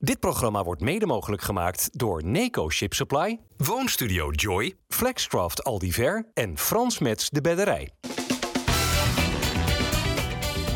[0.00, 6.58] Dit programma wordt mede mogelijk gemaakt door Neco Ship Supply, Woonstudio Joy, Flexcraft Aldiver en
[6.58, 7.90] Frans Mets de Bedderij.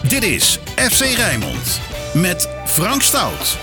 [0.08, 1.80] Dit is FC Rijnmond
[2.14, 3.58] met Frank Stout.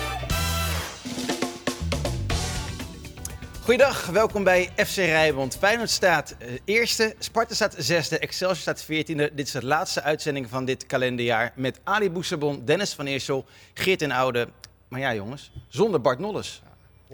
[3.62, 5.56] Goeiedag, welkom bij FC Rijnmond.
[5.56, 9.30] Feyenoord staat eh, eerste, Sparta staat zesde, Excelsior staat veertiende.
[9.34, 14.02] Dit is de laatste uitzending van dit kalenderjaar met Ali Boesebon, Dennis van Eersel, Geert
[14.02, 14.48] en Oude.
[14.90, 16.62] Maar ja jongens, zonder Bart Nolles.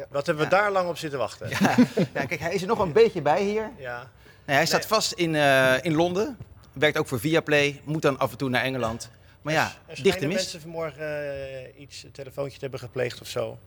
[0.08, 1.48] Wat hebben we daar lang op zitten wachten?
[1.48, 1.74] Ja,
[2.14, 3.70] ja, kijk, hij is er nog een beetje bij hier.
[3.78, 4.10] Ja.
[4.44, 4.88] Nee, hij staat Nee.
[4.88, 6.36] vast in, eh, in Londen,
[6.72, 9.10] werkt ook voor Viaplay, moet dan af en toe naar Engeland.
[9.42, 9.72] Maar ja,
[10.02, 10.38] dichte mist.
[10.38, 13.58] mensen vanmorgen eh, iets, een telefoontje te hebben gepleegd of zo.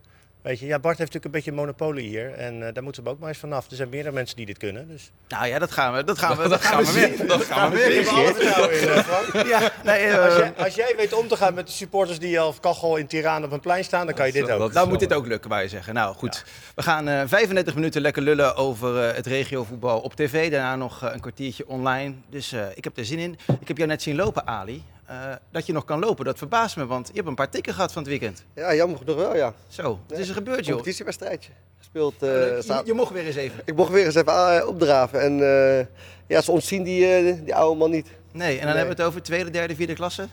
[0.41, 2.34] Weet je, ja, Bart heeft natuurlijk een beetje monopolie hier.
[2.34, 3.70] En eh, daar moeten we ook maar eens vanaf.
[3.70, 4.88] Er zijn meerdere mensen die dit kunnen.
[4.88, 5.11] Dus.
[5.27, 7.27] Nou ja, dat gaan we, dat gaan we, dat gaan we weer.
[7.27, 8.07] Dat gaan we weer.
[8.07, 9.47] Eh, Frank.
[9.47, 12.39] Ja, nee, eh, Als jij, als jij weet om te gaan met de supporters die
[12.39, 14.73] al kachel in Tiraan op een plein staan, dan kan je dit ook.
[14.73, 15.94] Nou moet dit ook lukken, je zeggen.
[15.94, 20.52] Nou goed, we gaan eh 35 minuten lekker lullen over eh, het regiovoetbal op tv.
[20.52, 22.14] Daarna nog eh, een kwartiertje online.
[22.30, 23.38] Dus eh, ik heb er zin in.
[23.59, 24.83] Ik heb jou net zien lopen, Ali.
[25.09, 25.15] Eh,
[25.52, 27.91] dat je nog kan lopen, dat verbaast me, want je hebt een paar tikken gehad
[27.91, 28.43] van het weekend.
[28.55, 29.53] Ja, jammer genoeg wel, ja.
[29.67, 30.73] Zo, wat is er gebeurd, joh?
[30.75, 31.52] Competitiewedstrijdje.
[31.77, 32.13] Gespeeld.
[32.23, 32.85] eh, je, zaterdag.
[32.85, 33.61] je mocht weer eens even.
[33.65, 35.21] Ik mocht weer eens even eh, opdraven.
[35.21, 35.39] En
[35.80, 35.85] eh,
[36.27, 38.07] ja, ze ontzien die, eh, die oude man niet.
[38.31, 38.77] Nee, en dan Nee.
[38.77, 40.27] hebben we het over tweede, derde, vierde klasse.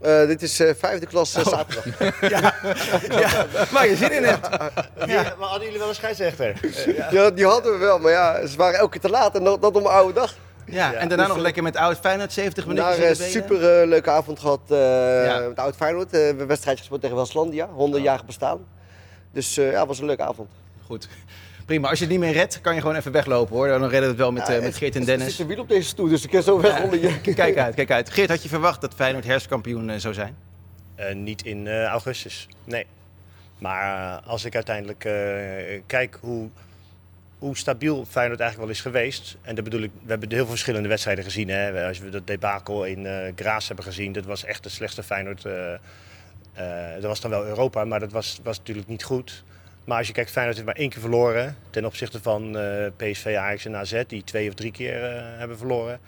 [0.00, 1.46] Eh, dit is eh, vijfde klas Oh.
[1.46, 2.20] zaterdag.
[2.30, 2.54] Ja,
[3.72, 4.48] waar je zin in hebt.
[5.06, 5.34] Ja.
[5.38, 6.60] Maar hadden jullie wel een scheidsrechter?
[7.10, 9.34] Ja, die hadden we wel, maar ja, ze waren elke keer te laat.
[9.34, 10.36] En dat, dat om een oude dag.
[10.66, 12.88] Ja, en daarna nog lekker met oud Feyenoord, 70 minuten.
[12.98, 15.48] Daar een super eh, leuke avond gehad eh, Ja.
[15.48, 16.06] met oud Feyenoord.
[16.06, 18.58] Eh, we hebben een wedstrijdje gespeeld tegen Westlandia, 100 jaar bestaan.
[19.32, 20.48] Dus eh, ja, het was een leuke avond.
[20.86, 21.08] Goed.
[21.66, 23.68] Prima, als je het niet meer redt, kan je gewoon even weglopen hoor.
[23.68, 25.30] Dan redden we het wel met, eh, met Geert en Er Dennis.
[25.30, 27.20] zit een wiel op deze stoel, dus ik kan zo weg Ja, onder je.
[27.34, 28.10] Kijk uit, kijk uit.
[28.10, 30.36] Geert, had je verwacht dat Feyenoord herfstkampioen eh, zou zijn?
[30.94, 32.86] Eh, niet in eh, augustus, nee.
[33.58, 35.12] Maar eh, als ik uiteindelijk eh,
[35.86, 36.48] kijk hoe,
[37.40, 39.36] hoe stabiel Feyenoord eigenlijk wel is geweest.
[39.42, 41.48] En dat bedoel ik, we hebben heel veel verschillende wedstrijden gezien.
[41.48, 41.86] Hè.
[41.86, 45.44] Als we dat debakel in Graas hebben gezien, dat was echt de slechtste Feyenoord.
[45.44, 45.74] eh
[46.52, 49.44] eh, dat was dan wel Europa, maar dat was, was natuurlijk niet goed.
[49.84, 51.56] Maar als je kijkt, Feyenoord heeft maar één keer verloren.
[51.70, 52.58] Ten opzichte van
[52.96, 55.00] PSV, Ajax en AZ, die twee of drie keer
[55.38, 56.00] hebben verloren.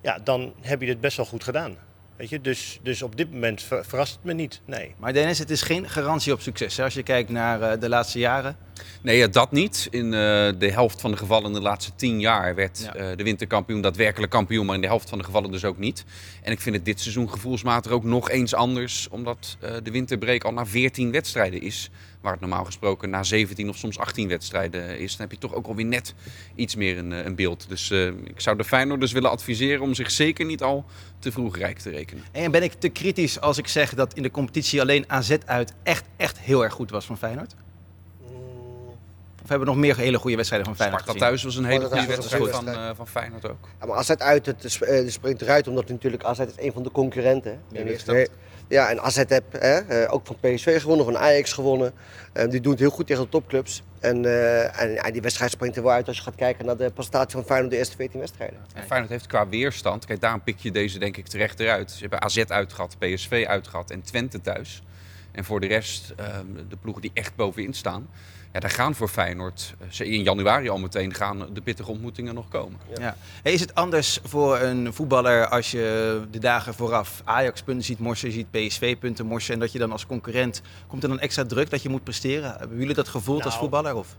[0.00, 1.76] Ja, dan heb je dit best wel goed gedaan.
[2.18, 2.40] Weet je?
[2.40, 4.60] Dus, dus op dit moment ver- verrast het me niet.
[4.64, 4.94] Nee.
[4.98, 6.76] Maar Dennis, het is geen garantie op succes.
[6.76, 6.84] Hè?
[6.84, 8.56] Als je kijkt naar eh, de laatste jaren.
[9.02, 9.86] Nee, ja, dat niet.
[9.90, 10.10] In eh,
[10.58, 12.94] de helft van de gevallen in de laatste tien jaar werd Ja.
[12.94, 16.04] eh, de winterkampioen daadwerkelijk kampioen, maar in de helft van de gevallen dus ook niet.
[16.42, 20.44] En ik vind het dit seizoen gevoelsmatig ook nog eens anders, omdat eh, de winterbreak
[20.44, 21.90] al na 14 wedstrijden is.
[22.20, 25.10] Waar het normaal gesproken na 17 of soms 18 wedstrijden is.
[25.10, 26.14] Dan heb je toch ook alweer net
[26.54, 27.68] iets meer een, een beeld.
[27.68, 30.84] Dus eh, ik zou de Feyenoorders willen adviseren om zich zeker niet al
[31.18, 32.24] te vroeg rijk te rekenen.
[32.32, 35.72] En ben ik te kritisch als ik zeg dat in de competitie alleen AZ uit
[35.82, 37.54] echt, echt heel erg goed was van Feyenoord?
[39.42, 41.38] Of hebben we nog meer hele goede wedstrijden van Feyenoord Sparta gezien?
[41.38, 43.68] thuis was een hele goede wedstrijd van, eh, van Feyenoord ook.
[43.80, 46.90] Ja, maar AZ uit, het die springt eruit omdat natuurlijk AZ is een van de
[46.90, 47.50] concurrenten.
[47.50, 47.56] hè.
[47.68, 48.28] Ja, En wie ik- is dat?
[48.68, 51.92] Ja, en AZ heb hè, eh, ook van PSV gewonnen, van Ajax gewonnen.
[52.32, 53.82] Eh, die doen het heel goed tegen de topclubs.
[54.00, 56.76] En, eh, en ja, die wedstrijd springt er wel uit als je gaat kijken naar
[56.76, 58.58] de prestatie van Feyenoord de eerste 14 wedstrijden.
[58.74, 61.90] En Feyenoord heeft qua weerstand, kijk daarom pik je deze denk ik terecht eruit.
[61.90, 64.82] Ze hebben AZ uitgehad, PSV uitgehad en Twente thuis.
[65.32, 68.08] En voor de rest, ehm, de ploegen die echt bovenin staan,
[68.60, 72.34] ja, daar gaan voor Feyenoord, eh, ze in januari al meteen gaan de pittige ontmoetingen
[72.34, 72.78] nog komen.
[72.98, 73.16] Ja.
[73.42, 77.98] Hey, is het anders voor een voetballer als je de dagen vooraf Ajax punten ziet
[77.98, 81.20] morsen, je ziet PSV punten morsen en dat je dan als concurrent, komt er dan
[81.20, 82.56] extra druk dat je moet presteren?
[82.58, 83.94] Hebben jullie dat gevoeld als Nou, voetballer?
[83.94, 84.16] Of?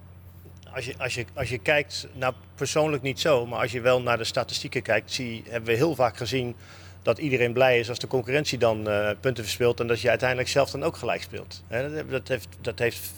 [0.74, 4.02] Als je, als, je, als je kijkt, nou persoonlijk niet zo, maar als je wel
[4.02, 6.56] naar de statistieken kijkt, zie, hebben we heel vaak gezien
[7.02, 10.50] dat iedereen blij is als de concurrentie dan eh, punten verspeelt en dat je uiteindelijk
[10.50, 11.64] zelf dan ook gelijk speelt.
[11.68, 13.12] Hè, dat, dat, heeft, dat heeft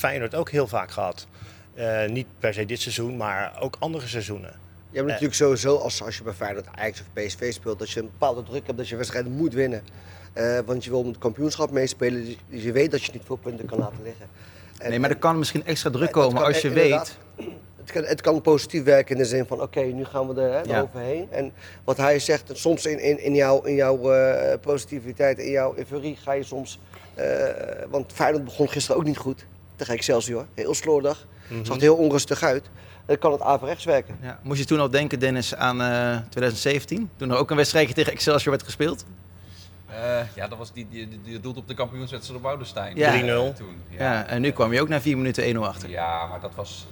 [0.00, 1.26] Feyenoord ook heel vaak gehad.
[1.74, 4.52] Eh, niet per se dit seizoen, maar ook andere seizoenen.
[4.90, 8.00] Je hebt natuurlijk sowieso, als, als je bij Feyenoord, Ajax of PSV speelt, dat je
[8.00, 9.82] een bepaalde druk hebt dat je wedstrijden moet winnen.
[10.32, 13.22] Eh, want je wil om het kampioenschap meespelen, dus- dus je weet dat je niet
[13.24, 14.26] veel punten kan laten liggen.
[14.78, 17.18] En- Nee, maar er kan misschien extra druk komen kan, als je eh, weet.
[17.76, 20.52] Het kan, het kan positief werken in de zin van, oké, nu gaan we er
[20.52, 20.76] hè, Ja.
[20.78, 21.26] eroverheen.
[21.30, 21.52] En
[21.84, 26.16] wat hij zegt, soms in, in, in jouw, in jouw eh, positiviteit, in jouw euforie
[26.16, 26.78] ga je soms...
[27.14, 27.24] eh,
[27.88, 29.46] want Feyenoord begon gisteren ook niet goed
[29.80, 30.46] tegen Excelsior.
[30.54, 31.26] Heel slordig,
[31.62, 32.64] zag er heel onrustig uit.
[33.06, 34.18] Dan kan het averechts werken.
[34.22, 34.38] Ja.
[34.42, 37.10] Moest je toen al denken, Dennis, aan eh, 2017?
[37.16, 39.04] Toen er ook een wedstrijdje tegen Excelsior werd gespeeld?
[40.34, 42.96] ja, dat was die, die, die, doelt op de kampioenswedstrijd op Woudenstein.
[42.96, 43.52] Ja.
[43.52, 43.56] 3-0.
[43.56, 44.26] Toen, Ja.
[44.26, 45.90] en nu kwam je ook na vier minuten 1-0 achter.
[45.90, 46.86] Ja, maar dat was.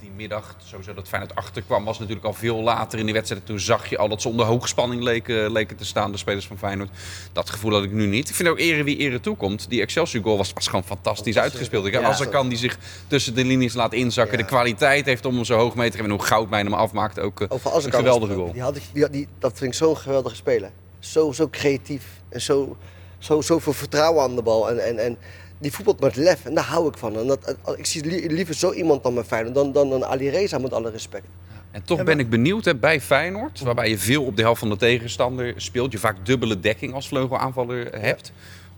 [0.00, 3.46] Die middag, sowieso dat Feyenoord achterkwam, was natuurlijk al veel later in de wedstrijd.
[3.46, 6.58] Toen zag je al dat ze onder hoogspanning leken, leken te staan, de spelers van
[6.58, 6.90] Feyenoord.
[7.32, 8.28] Dat gevoel had ik nu niet.
[8.28, 9.66] Ik vind ook ere wie ere toekomt.
[9.68, 11.86] Die Excelsior goal was, was gewoon fantastisch uitgespeeld.
[11.86, 12.30] Ik, Ja, als er zo.
[12.30, 14.42] kan die zich tussen de linies laat inzakken, Ja.
[14.44, 17.18] de kwaliteit heeft om hem zo hoog mee te geven en hoe Goudmijn hem afmaakt,
[17.20, 18.52] ook eh, Over een Azarkan geweldige goal.
[18.52, 20.70] Die had ik, die, die, dat vind ik zo'n geweldige speler.
[20.98, 22.76] Zo, zo creatief en zo,
[23.18, 24.70] zo, zoveel vertrouwen aan de bal.
[24.70, 25.18] En, en, en
[25.60, 27.16] die voetbalt met lef en daar hou ik van.
[27.18, 30.04] En dat, en ik zie li- liever zo iemand dan mijn Feyenoord dan, dan een
[30.04, 31.24] Ali Reza met alle respect.
[31.70, 34.68] En toch ben ik benieuwd hè, bij Feyenoord, waarbij je veel op de helft van
[34.70, 35.92] de tegenstander speelt.
[35.92, 38.32] Je vaak dubbele dekking als vleugelaanvaller hebt.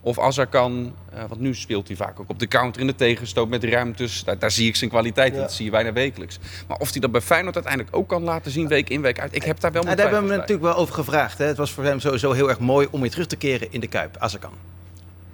[0.04, 3.48] Of Azarkan, eh want nu speelt hij vaak ook op de counter in de tegenstoot
[3.48, 4.24] met ruimtes.
[4.24, 5.40] Daar, daar zie ik zijn kwaliteit, Ja.
[5.40, 6.38] dat zie je bijna wekelijks.
[6.68, 9.34] Maar of hij dat bij Feyenoord uiteindelijk ook kan laten zien, week in, week uit.
[9.34, 10.54] Ik heb daar wel Nou, mijn daar hebben we hem bij.
[10.56, 11.38] natuurlijk wel over gevraagd.
[11.38, 11.44] Hè.
[11.44, 13.86] Het was voor hem sowieso heel erg mooi om weer terug te keren in de
[13.88, 14.52] Kuip, als er kan.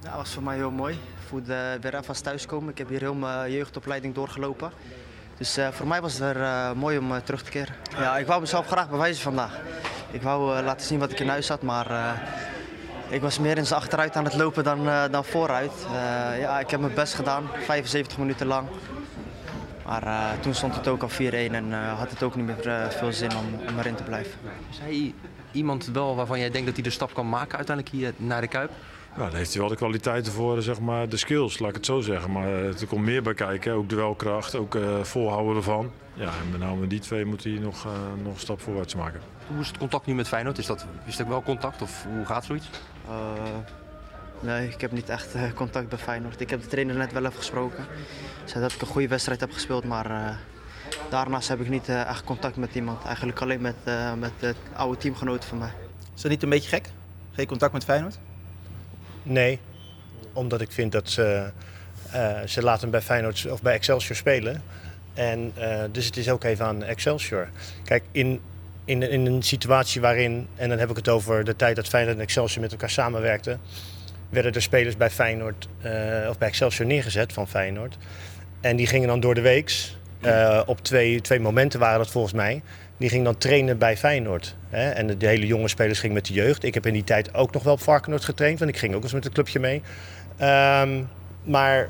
[0.03, 0.95] Ja, dat was voor mij heel mooi.
[1.81, 2.69] Weer even als thuiskomen.
[2.69, 4.71] Ik heb hier heel mijn jeugdopleiding doorgelopen.
[5.37, 7.75] Dus eh, voor mij was het weer eh, mooi om eh, terug te keren.
[7.97, 9.59] Ja, ik wou mezelf graag bewijzen vandaag.
[10.11, 12.11] Ik wou eh, laten zien wat ik in huis had, maar eh,
[13.09, 15.71] ik was meer in zijn achteruit aan het lopen dan, eh, dan vooruit.
[15.85, 18.67] Eh, ja, ik heb mijn best gedaan, 75 minuten lang.
[19.85, 22.67] Maar eh, toen stond het ook al 4-1 en eh, had het ook niet meer
[22.67, 24.39] eh, veel zin om, om erin te blijven.
[24.71, 25.13] Is hij
[25.51, 28.47] iemand wel waarvan jij denkt dat hij de stap kan maken uiteindelijk hier naar de
[28.47, 28.71] Kuip?
[29.15, 31.85] Ja, daar heeft hij wel de kwaliteiten voor, zeg maar, de skills, laat ik het
[31.85, 32.31] zo zeggen.
[32.31, 35.91] Maar eh, er komt meer bij kijken, ook duelkracht, ook eh, volhouden ervan.
[36.13, 37.91] Ja, en met name die twee moet hij nog, eh,
[38.23, 39.21] nog een stap voorwaarts maken.
[39.47, 40.57] Hoe is het contact nu met Feyenoord?
[40.57, 42.69] Is dat, is dat wel contact of hoe gaat zoiets?
[43.07, 43.13] Eh,
[44.39, 46.41] nee, ik heb niet echt eh, contact bij Feyenoord.
[46.41, 47.85] Ik heb de trainer net wel even gesproken.
[48.45, 50.35] Zei dat ik een goede wedstrijd heb gespeeld, maar eh,
[51.09, 53.05] daarnaast heb ik niet eh, echt contact met iemand.
[53.05, 55.71] Eigenlijk alleen met, eh, met het oude teamgenoten van mij.
[56.15, 56.89] Is dat niet een beetje gek?
[57.31, 58.19] Geen contact met Feyenoord?
[59.23, 59.59] Nee,
[60.33, 61.51] omdat ik vind dat ze,
[62.11, 64.61] eh, ze laten bij Feyenoord of bij Excelsior spelen.
[65.13, 67.49] En eh, dus het is ook even aan Excelsior.
[67.83, 68.41] Kijk, in,
[68.85, 72.15] in, in een situatie waarin, en dan heb ik het over de tijd dat Feyenoord
[72.17, 73.59] en Excelsior met elkaar samenwerkten,
[74.29, 75.91] werden er spelers bij Feyenoord eh,
[76.29, 77.97] of bij Excelsior neergezet van Feyenoord.
[78.61, 79.97] En die gingen dan door de weeks,
[80.65, 82.61] op twee, twee momenten waren dat volgens mij,
[82.99, 84.55] die gingen dan trainen bij Feyenoord.
[84.69, 84.89] Hè?
[84.89, 86.63] En de, hele jonge spelers gingen met de jeugd.
[86.63, 89.03] Ik heb in die tijd ook nog wel op Varkenoord getraind, want ik ging ook
[89.03, 89.81] eens met het clubje mee.
[90.37, 91.03] Ehm,
[91.43, 91.89] maar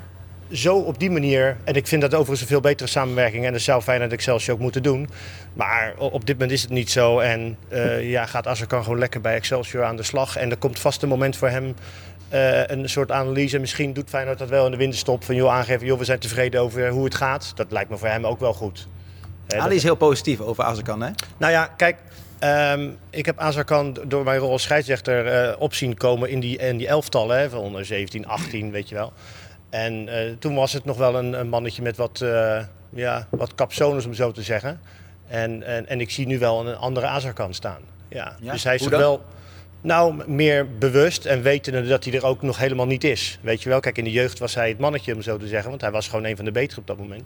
[0.51, 3.61] zo op die manier, en ik vind dat overigens een veel betere samenwerking en dat
[3.61, 5.09] zou Feyenoord Excelsior ook moeten doen.
[5.53, 9.21] Maar op dit moment is het niet zo en eh, ja, gaat Azarkan gewoon lekker
[9.21, 10.35] bij Excelsior aan de slag.
[10.35, 11.75] En er komt vast een moment voor hem,
[12.29, 13.59] eh, een soort analyse.
[13.59, 16.61] Misschien doet Feyenoord dat wel in de winterstop, van joh, aangeven, joh, we zijn tevreden
[16.61, 17.51] over hoe het gaat.
[17.55, 18.87] Dat lijkt me voor hem ook wel goed.
[19.57, 21.09] Dat- Ali is heel positief over Azarkan, hè?
[21.37, 21.97] nou ja, kijk.
[22.39, 26.57] ehm, ik heb Azarkan door mijn rol als scheidsrechter eh op zien komen in die,
[26.57, 27.39] in die elftallen.
[27.39, 29.13] Hè, van onder 17, 18, weet je wel.
[29.69, 33.55] En eh, toen was het nog wel een, een mannetje met wat, eh ja, wat
[33.55, 34.79] capsones, om zo te zeggen.
[35.27, 37.81] En, en, en ik zie nu wel een andere Azarkan staan.
[38.09, 38.35] Ja.
[38.41, 38.51] Ja?
[38.51, 39.23] Dus hij is wel
[39.81, 43.39] nou, meer bewust en wetende dat hij er ook nog helemaal niet is.
[43.41, 45.69] Weet je wel, kijk, in de jeugd was hij het mannetje, om zo te zeggen.
[45.69, 47.25] Want hij was gewoon een van de betere op dat moment.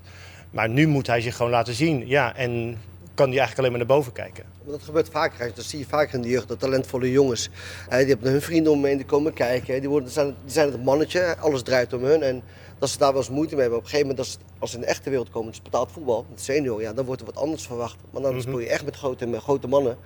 [0.53, 2.07] Maar nu moet hij zich gewoon laten zien.
[2.07, 2.77] Ja, en
[3.13, 4.43] kan hij eigenlijk alleen maar naar boven kijken.
[4.65, 5.51] Dat gebeurt vaker.
[5.55, 6.47] Dat zie je vaker in de jeugd.
[6.47, 7.49] Dat talentvolle jongens.
[7.89, 9.79] hè, die hebben hun vrienden om heen, die komen kijken.
[9.79, 11.37] Die, worden, die, zijn, die het mannetje.
[11.37, 12.21] Alles draait om hun.
[12.21, 12.43] En
[12.79, 13.79] dat ze daar wel eens moeite mee hebben.
[13.79, 15.91] Op een gegeven moment, als, als ze in de echte wereld komen, het is betaald
[15.91, 17.95] voetbal, het senior, ja, dan wordt er wat anders verwacht.
[18.11, 19.97] Maar dan speel je echt met grote, met grote mannen.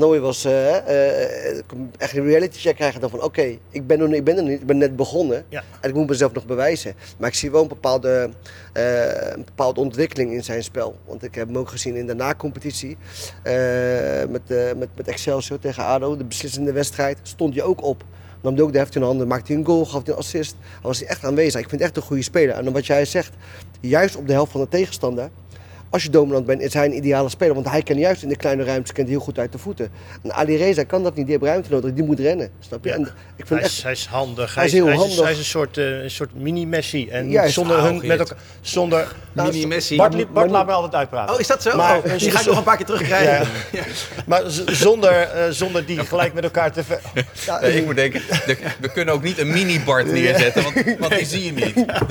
[0.00, 1.62] Je wel eens eh, eh,
[1.98, 3.00] echt een reality check krijgen.
[3.00, 5.44] Dan van oké, ik, ben er niet- ik ben er niet, ik ben net begonnen.
[5.48, 5.62] Ja.
[5.80, 6.94] En ik moet mezelf nog bewijzen.
[7.18, 8.30] Maar ik zie wel een bepaalde,
[8.72, 10.96] eh, een bepaalde ontwikkeling in zijn spel.
[11.06, 12.96] Want ik heb hem ook gezien in de na-competitie.
[13.42, 13.52] eh,
[14.28, 17.18] met, eh, met, met Excelsior tegen ADO, de beslissende wedstrijd.
[17.22, 18.04] Stond hij ook op.
[18.42, 20.18] Nam hij ook de heft in de handen, maakte hij een goal, gaf hij een
[20.18, 20.50] assist.
[20.60, 21.60] Dan was hij echt aanwezig.
[21.60, 22.54] Ik vind het echt een goede speler.
[22.54, 23.32] En dan wat jij zegt,
[23.80, 25.30] juist op de helft van de tegenstander.
[25.92, 27.54] Als je dominant bent, is hij een ideale speler.
[27.54, 29.88] Want hij kan juist in de kleine ruimtes kent heel goed uit de voeten.
[30.22, 31.26] En Ali Reza kan dat niet.
[31.26, 31.92] Die heeft ruimte nodig.
[31.92, 32.50] Die moet rennen.
[32.60, 32.90] Snap je?
[32.90, 32.96] Ja.
[32.96, 33.02] En
[33.36, 33.70] ik vind Hij echt...
[33.72, 34.54] is, hij is handig.
[34.54, 35.22] Hij is heel hij handig.
[35.22, 37.08] hij is een soort, eh, een soort mini-Messi.
[37.08, 37.54] En Juist.
[37.54, 38.36] zonder Nou, hun met elkaar.
[38.60, 39.12] Zonder.
[39.32, 39.96] Mini Messi.
[39.96, 41.34] Bart, Bart laat me altijd uitpraten.
[41.34, 41.76] Oh, is dat zo?
[41.76, 43.48] Maar- oh, die ga ik nog een paar keer terugkrijgen.
[43.72, 43.82] Ja.
[44.26, 46.84] Maar zonder, eh, zonder die gelijk met elkaar te.
[46.84, 47.00] ver-
[47.46, 51.14] Ja, Nee, ik moet denken, de- we kunnen ook niet een mini-Bart neerzetten, want, want
[51.16, 51.74] die zie je niet.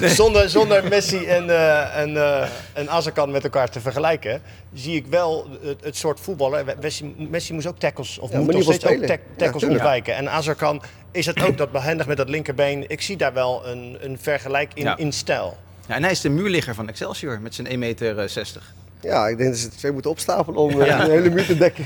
[0.00, 4.42] Dus, zonder, zonder Messi en, eh en, eh en Azarkan met elkaar te vergelijken,
[4.74, 6.64] zie ik wel het, het soort voetballer.
[6.80, 10.14] Messi, Messi moest ook tackles, of Ja, moet nog steeds ook tackles Ja, ontwijken.
[10.14, 10.82] En Azarkan
[11.12, 12.84] is het ook dat behendig met dat linkerbeen.
[12.90, 14.96] Ik zie daar wel een, een vergelijk in, Ja.
[14.96, 15.56] in stijl.
[15.88, 18.30] Ja, en hij is de muurligger van Excelsior met zijn 1,60 meter.
[19.00, 21.04] Ja, ik denk dat ze twee moeten opstapelen om eh, Ja.
[21.04, 21.84] een hele muur te dekken.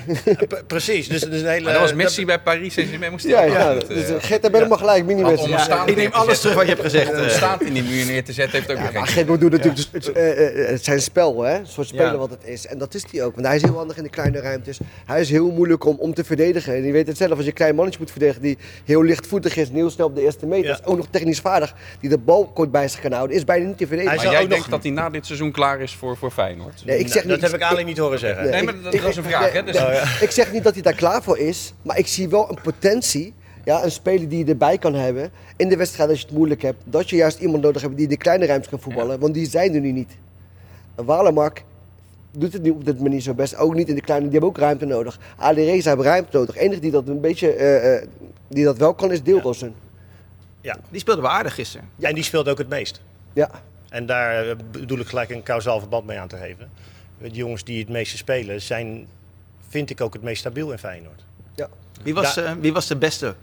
[0.66, 1.64] Precies, dus, dus een hele...
[1.64, 3.68] Maar dat was Messi bij Paris Saint-Germain moest ja, hij ook ja.
[3.68, 6.12] altijd, Dus eh, uh, Gert, daar ben ik maar gelijk, Ja, een staand ik neem
[6.12, 7.10] alles terug wat je hebt gezegd.
[7.10, 7.28] Om eh.
[7.28, 9.50] staand in die muur neer te zetten heeft ook nog maar geen Gert moet doen
[9.50, 11.58] natuurlijk dus, het, eh, eh, het zijn spel, hè?
[11.58, 12.16] Een soort speler Ja.
[12.16, 12.66] wat het is.
[12.66, 13.34] En dat is hij ook.
[13.34, 14.78] Want hij is heel handig in de kleine ruimtes.
[15.06, 16.74] Hij is heel moeilijk om, om te verdedigen.
[16.74, 19.56] En je weet het zelf, als je een klein mannetje moet verdedigen die heel lichtvoetig
[19.56, 20.66] is en heel snel op de eerste meter.
[20.66, 20.72] Ja.
[20.72, 21.74] is ook nog technisch vaardig.
[22.00, 23.36] Die de bal kort bij zich kan houden.
[23.36, 24.16] Is bijna niet te verdedigen.
[24.16, 26.30] Hij Maar jij ook denkt nog- dat hij na dit seizoen klaar is voor, voor
[26.30, 26.82] Feyenoord?
[26.84, 28.50] Nee, ik zeg dat niet, heb ik Ali niet horen zeggen.
[28.50, 30.02] Nee, maar dat- dat was een vraag, hè, dus- ja.
[30.20, 33.34] Ik zeg niet dat hij daar klaar voor is, maar ik zie wel een potentie.
[33.64, 36.62] Ja, een speler die je erbij kan hebben in de wedstrijd als je het moeilijk
[36.62, 36.82] hebt.
[36.84, 39.48] Dat je juist iemand nodig hebt die in de kleine ruimte kan voetballen, want die
[39.50, 40.16] zijn er nu niet.
[40.94, 41.64] Walemark
[42.32, 43.56] doet het nu op dit manier zo best.
[43.56, 45.18] Ook niet in de kleine, die hebben ook ruimte nodig.
[45.36, 46.54] Ali Reza hebben ruimte nodig.
[46.54, 48.06] De enige die dat een beetje, eh, eh,
[48.48, 49.74] die dat wel kan is Deelrossen.
[50.60, 50.76] Ja.
[50.90, 51.88] Die speelde wel aardig gisteren.
[52.00, 53.00] En die speelt ook het meest.
[53.32, 53.50] Ja.
[53.88, 56.70] En daar eh, bedoel ik gelijk een kausaal verband mee aan te geven.
[57.20, 59.06] De jongens die het meeste spelen zijn,
[59.68, 61.24] vind ik ook het meest stabiel in Feyenoord.
[61.54, 61.68] ja.
[62.02, 63.34] Wie was, Da- eh, wie was de beste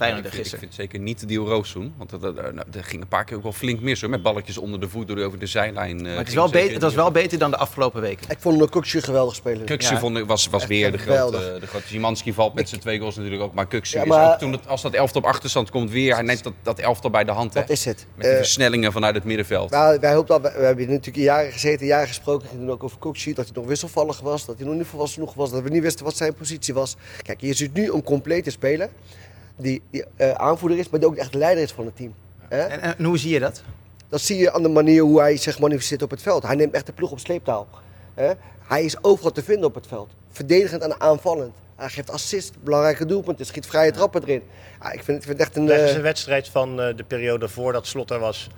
[0.00, 1.94] ik, vind, ik vind zeker niet Diel Roossoen.
[1.98, 4.10] Want dat, dat, nou, dat ging een paar keer ook wel flink mis hoor.
[4.10, 5.96] Met balletjes onder de voet door over de zijlijn.
[5.98, 8.30] eh, Maar het, is wel beter, het was wel beter dan de afgelopen weken.
[8.30, 9.64] Ik vond Koksje geweldig spelen.
[9.66, 9.98] Kuksje Ja.
[9.98, 11.86] vond ik, was, was Echt weer de grote, de grote...
[11.86, 13.54] Zimanski valt met zijn twee goals natuurlijk ook.
[13.54, 16.14] Maar Kuksje Ja, is ook toen het, als dat elftal op achterstand komt weer...
[16.14, 17.60] Hij neemt dat, dat elftal bij de hand hè.
[17.60, 18.06] Dat is het.
[18.14, 19.70] Met die Eh, versnellingen vanuit het middenveld.
[19.70, 22.82] Nou, wij hoopten al, we, we hebben natuurlijk jaren gezeten, jaren gesproken, ging toen ook
[22.84, 25.62] over Kokshi, dat hij nog wisselvallig was, dat hij nog niet volwassen genoeg was, dat
[25.62, 26.96] we niet wisten wat zijn positie was.
[27.22, 28.88] Kijk, je ziet nu een complete speler
[29.56, 32.14] die, die eh, aanvoerder is, maar die ook echt leider is van het team.
[32.48, 33.62] En, en hoe zie je dat?
[34.08, 36.42] Dat zie je aan de manier hoe hij zich manifesteert op het veld.
[36.42, 37.66] Hij neemt echt de ploeg op sleeptouw.
[38.14, 38.32] Hè?
[38.66, 40.10] Hij is overal te vinden op het veld.
[40.30, 41.54] Verdedigend en aanvallend.
[41.76, 44.42] Hij geeft assist, belangrijke doelpunten, schiet vrije trappen erin.
[44.80, 45.66] Ja, ik, vind, ik vind het echt een...
[45.66, 48.48] Leg eens eh, een wedstrijd van eh, de periode voordat Slot er was,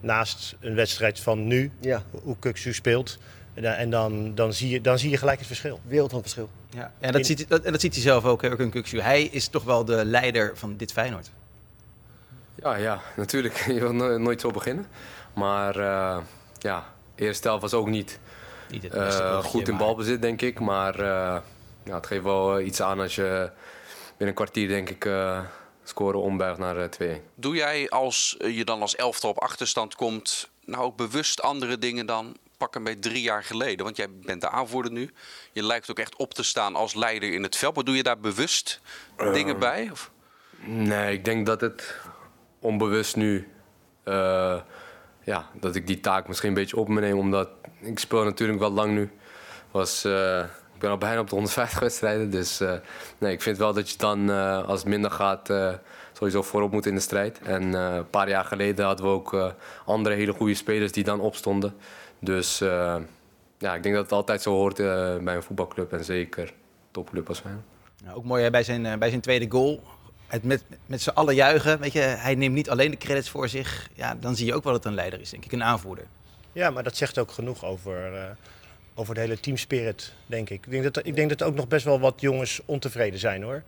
[0.00, 3.18] naast een wedstrijd van nu, ja, hoe Kuksu speelt.
[3.58, 5.80] En, dan- en dan, dan, zie je, dan zie je gelijk het verschil.
[5.86, 6.48] wereld van verschil.
[6.70, 9.00] Ja, en dat, ziet, dat, en dat ziet hij zelf ook, Urkun Kuksu.
[9.00, 11.30] Hij is toch wel de leider van dit Feyenoord.
[12.54, 13.64] Ja, ja, natuurlijk.
[13.66, 14.86] Je wil no- nooit zo beginnen.
[15.34, 16.18] Maar eh,
[16.58, 18.18] ja, de eerste helft was ook niet
[18.92, 20.60] eh, goed in maar- balbezit, denk ik.
[20.60, 21.40] Maar eh,
[21.84, 23.50] ja, het geeft wel iets aan als je
[24.08, 25.40] binnen een kwartier, denk ik, eh
[25.84, 27.20] scoren ombuigt naar eh, 2-1.
[27.34, 32.06] Doe jij als je dan als elftal op achterstand komt, nou ook bewust andere dingen
[32.06, 33.84] dan pak een beetje drie jaar geleden?
[33.84, 35.10] Want jij bent de aanvoerder nu.
[35.52, 37.74] Je lijkt ook echt op te staan als leider in het veld.
[37.74, 38.80] Maar doe je daar bewust
[39.32, 39.88] dingen bij?
[39.92, 40.10] Of?
[40.64, 41.96] Nee, ik denk dat het
[42.60, 43.48] onbewust nu.
[44.04, 44.56] eh,
[45.22, 47.18] ja, dat ik die taak misschien een beetje op me neem.
[47.18, 47.48] Omdat
[47.80, 49.10] ik speel natuurlijk wel lang nu.
[49.70, 50.38] Was, eh,
[50.74, 52.30] ik ben al bijna op de 150 wedstrijden.
[52.30, 52.72] Dus eh,
[53.18, 54.30] nee, ik vind wel dat je dan,
[54.66, 55.52] als het minder gaat,
[56.12, 57.40] sowieso voorop moet in de strijd.
[57.42, 61.74] En een paar jaar geleden hadden we ook andere hele goede spelers die dan opstonden.
[62.18, 62.96] Dus eh,
[63.58, 65.92] ja, ik denk dat het altijd zo hoort eh, bij een voetbalclub.
[65.92, 66.52] En zeker
[66.90, 67.42] topclub als.
[68.04, 69.82] Nou, ook mooi hè, bij, zijn, eh, bij zijn tweede goal.
[70.26, 71.80] Het met, met z'n allen juichen.
[71.80, 73.88] Weet je, hij neemt niet alleen de credits voor zich.
[73.94, 75.52] Ja, dan zie je ook wel dat het een leider is, denk ik.
[75.52, 76.04] Een aanvoerder.
[76.52, 78.22] Ja, maar dat zegt ook genoeg over, eh,
[78.94, 80.66] over de hele teamspirit, denk ik.
[80.66, 83.42] Ik denk, dat, ik denk dat er ook nog best wel wat jongens ontevreden zijn
[83.42, 83.62] hoor.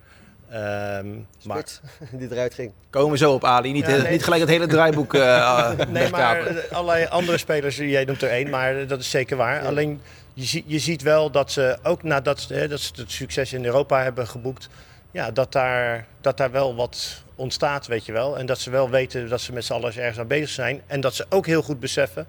[0.51, 1.09] Ehm,
[1.43, 1.81] maar, Spits,
[2.19, 2.71] die eruit ging.
[2.89, 3.71] Komen we zo op, Ali.
[3.71, 4.11] Niet, Ja, eh, nee.
[4.11, 8.49] niet gelijk het hele draaiboek eh nee, maar allerlei andere spelers, jij noemt er één,
[8.49, 9.65] maar dat is zeker waar.
[9.65, 10.01] Alleen
[10.33, 13.65] je, zie- je ziet wel dat ze ook nadat hè, dat ze het succes in
[13.65, 14.69] Europa hebben geboekt,
[15.11, 18.37] ja, dat, daar, dat daar wel wat ontstaat, weet je wel.
[18.37, 20.81] En dat ze wel weten dat ze met z'n allen ergens aan bezig zijn.
[20.87, 22.25] En dat ze ook heel goed beseffen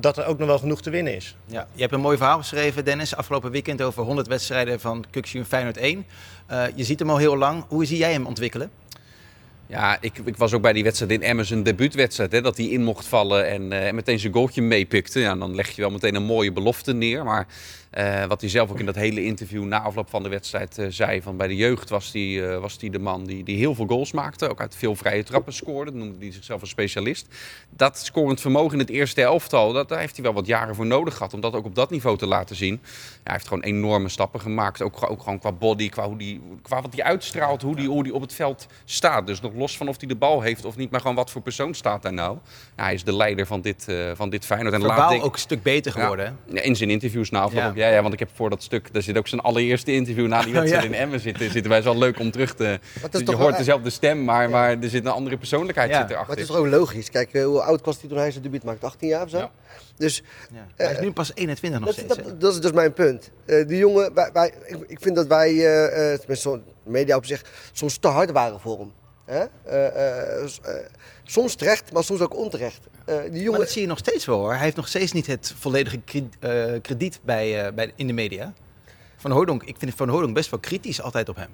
[0.00, 1.36] dat er ook nog wel genoeg te winnen is.
[1.46, 5.46] Ja, je hebt een mooi verhaal geschreven, Dennis, afgelopen weekend over 100 wedstrijden van en
[5.46, 6.06] Feyenoord 1.
[6.46, 7.64] Eh, je ziet hem al heel lang.
[7.68, 8.70] Hoe zie jij hem ontwikkelen?
[9.66, 12.32] Ja, ik, ik was ook bij die wedstrijd in Emmen, zijn debuutwedstrijd.
[12.32, 15.20] Hè, dat hij in mocht vallen en eh, meteen zijn goaltje meepikte.
[15.20, 17.24] Ja, dan leg je wel meteen een mooie belofte neer.
[17.24, 17.46] Maar
[17.90, 20.86] eh, wat hij zelf ook in dat hele interview na afloop van de wedstrijd eh,
[20.88, 21.22] zei...
[21.22, 24.12] van bij de jeugd was hij, eh, was de man die, die heel veel goals
[24.12, 24.48] maakte.
[24.48, 25.90] Ook uit veel vrije trappen scoorde.
[25.90, 27.26] Dan noemde hij zichzelf een specialist.
[27.70, 30.86] Dat scorend vermogen in het eerste elftal, dat, daar heeft hij wel wat jaren voor
[30.86, 31.34] nodig gehad...
[31.34, 32.80] om dat ook op dat niveau te laten zien.
[32.82, 34.82] Ja, hij heeft gewoon enorme stappen gemaakt.
[34.82, 38.02] Ook, ook gewoon qua body, qua, hoe die, qua wat hij uitstraalt, hoe hij hoe
[38.02, 39.26] die op het veld staat.
[39.26, 41.42] Dus nog los van of hij de bal heeft of niet, maar gewoon wat voor
[41.42, 42.38] persoon staat daar nou.
[42.76, 44.74] Ja, hij is de leider van dit, van dit Feyenoord.
[44.74, 46.38] En Verbaal denk- ook een stuk beter geworden.
[46.46, 47.88] ja, in zijn interviews na afloop Ja.
[47.88, 50.52] Ja, want ik heb voor dat stuk, daar zit ook zijn allereerste interview na die
[50.52, 50.96] wedstrijd Oh, ja.
[50.96, 51.50] in Emmen zitten.
[51.50, 52.78] Zitten wij wel leuk om terug te...
[53.12, 56.04] Is je hoort wel- dezelfde stem, maar, maar er zit een andere persoonlijkheid Ja, zit
[56.06, 56.34] Maar erachter.
[56.34, 57.10] het is toch ook logisch.
[57.10, 58.86] Kijk, eh, hoe oud was hij toen hij zijn debuut maakte?
[58.86, 59.38] 18 jaar of zo?
[59.38, 59.50] Ja.
[59.96, 60.66] Dus Ja.
[60.84, 62.28] Hij is nu pas 21 nog dat, steeds.
[62.28, 63.30] dat, dat is dus mijn punt.
[63.46, 67.16] Eh, die jongen, wij, wij, ik, ik vind dat wij, eh, eh, tenminste zo'n media
[67.16, 68.92] op zich, soms te hard waren voor hem.
[69.28, 70.48] Eh, eh, eh,
[71.24, 72.86] soms terecht, maar soms ook onterecht.
[73.30, 74.52] Die jongen, dat zie je nog steeds wel hoor.
[74.52, 76.00] Hij heeft nog steeds niet het volledige
[76.82, 78.52] krediet bij, bij, in de media.
[79.16, 81.50] Van Hooydonk, ik vind Van Hooydonk best wel kritisch altijd op hem.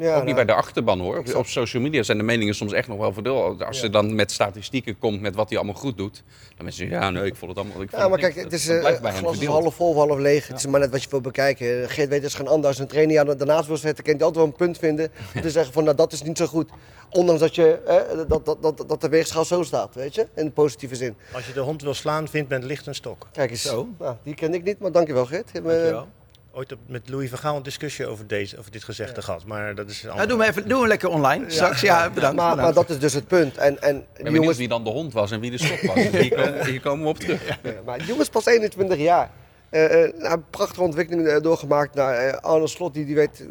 [0.00, 1.18] Ja, ook niet nou, bij de achterban hoor.
[1.18, 3.64] Op, op social media zijn de meningen soms echt nog wel verdeeld.
[3.64, 6.22] Als je dan met statistieken komt met wat hij allemaal goed doet.
[6.56, 7.82] Dan mensen zeggen, ja nee, ik vond het allemaal...
[7.82, 9.44] Ik vond Ja, maar kijk, het is, eh glas is verdeeld.
[9.44, 10.48] half vol of half leeg.
[10.48, 11.90] Het is maar net wat je wil bekijken.
[11.90, 12.68] Geert weet is geen ander.
[12.68, 15.10] Als een trainer daarnaast wil zetten, kan hij altijd wel een punt vinden.
[15.34, 16.70] Om te zeggen van, nou dat is niet zo goed.
[17.10, 20.26] Ondanks dat, je, eh, dat, dat, dat, dat de weegschaal zo staat, weet je.
[20.34, 21.16] In de positieve zin.
[21.32, 23.28] Als je de hond wil slaan, vindt men licht een stok.
[23.32, 23.62] Kijk eens.
[23.62, 23.88] Zo.
[23.98, 25.52] Nou, die ken ik niet, maar dankjewel Geert.
[25.52, 26.06] Dankjewel.
[26.52, 29.74] Ooit op- met Louis van Gaal een discussie over, deze, over dit gezegde gehad, maar
[29.74, 31.80] dat is een Nou, ander- doe maar even, doe hem lekker online straks.
[31.80, 32.36] Ja, bedankt.
[32.36, 32.74] maar, maar bedankt.
[32.74, 33.56] dat is dus het punt.
[33.56, 35.94] En, en jongens, wie dan de hond was en wie de stok was.
[36.20, 37.46] Hier komen, hier komen we op terug.
[37.46, 39.30] Ja, maar die jongen is pas 21 jaar.
[39.70, 43.46] Eh, eh, nou, een prachtige ontwikkeling eh, doorgemaakt naar Arne Slot, die, die weet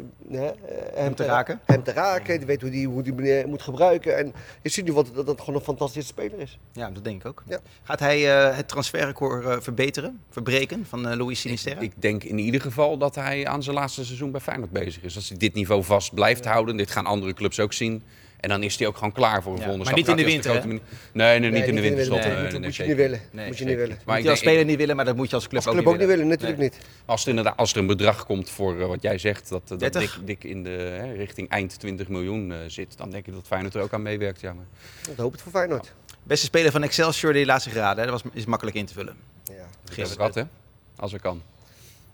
[0.94, 1.60] hem, te raken.
[1.64, 4.16] Hem te raken, die weet hoe die, hoe die meneer moet gebruiken.
[4.16, 6.58] En je ziet nu wat, dat het gewoon een fantastische speler is.
[6.72, 7.42] Ja, dat denk ik ook.
[7.46, 7.58] Ja.
[7.82, 11.80] Gaat hij eh, het transferrecord eh, verbeteren, verbreken van Louis Sinisterra?
[11.80, 15.16] Ik denk in ieder geval dat hij aan zijn laatste seizoen bij Feyenoord bezig is.
[15.16, 18.02] Als hij dit niveau vast blijft houden, dit gaan andere clubs ook zien.
[18.40, 20.16] En dan is hij ook gewoon klaar voor een Ja, volgende maar stap.
[20.16, 20.66] niet in de winter, grote
[21.12, 22.08] Nee, nee, niet in de Nee.
[22.08, 23.20] Dat Nee, moet, nee, moet je niet willen.
[23.32, 23.88] Moet je niet willen.
[23.88, 25.66] Maar moet ik je als speler niet willen, maar dat moet je als club Als
[25.66, 26.78] ook club niet ook niet willen, natuurlijk niet.
[27.04, 29.78] Als er, inderdaad, als er een bedrag komt voor eh, wat jij zegt, dat, dat
[29.80, 30.00] 30?
[30.14, 33.46] dik, dik in de hè, richting eind 20 miljoen eh, zit, dan denk ik dat
[33.46, 34.40] Feyenoord er ook aan meewerkt.
[34.40, 34.64] Ja, maar...
[35.10, 35.92] Ik hoop het voor Feyenoord.
[36.22, 39.16] Beste speler van Excelsior, die laatste geraden, dat was, is makkelijk in te vullen.
[39.44, 39.54] Ja.
[39.84, 40.42] Dat is wat, hè?
[40.96, 41.42] Als er kan.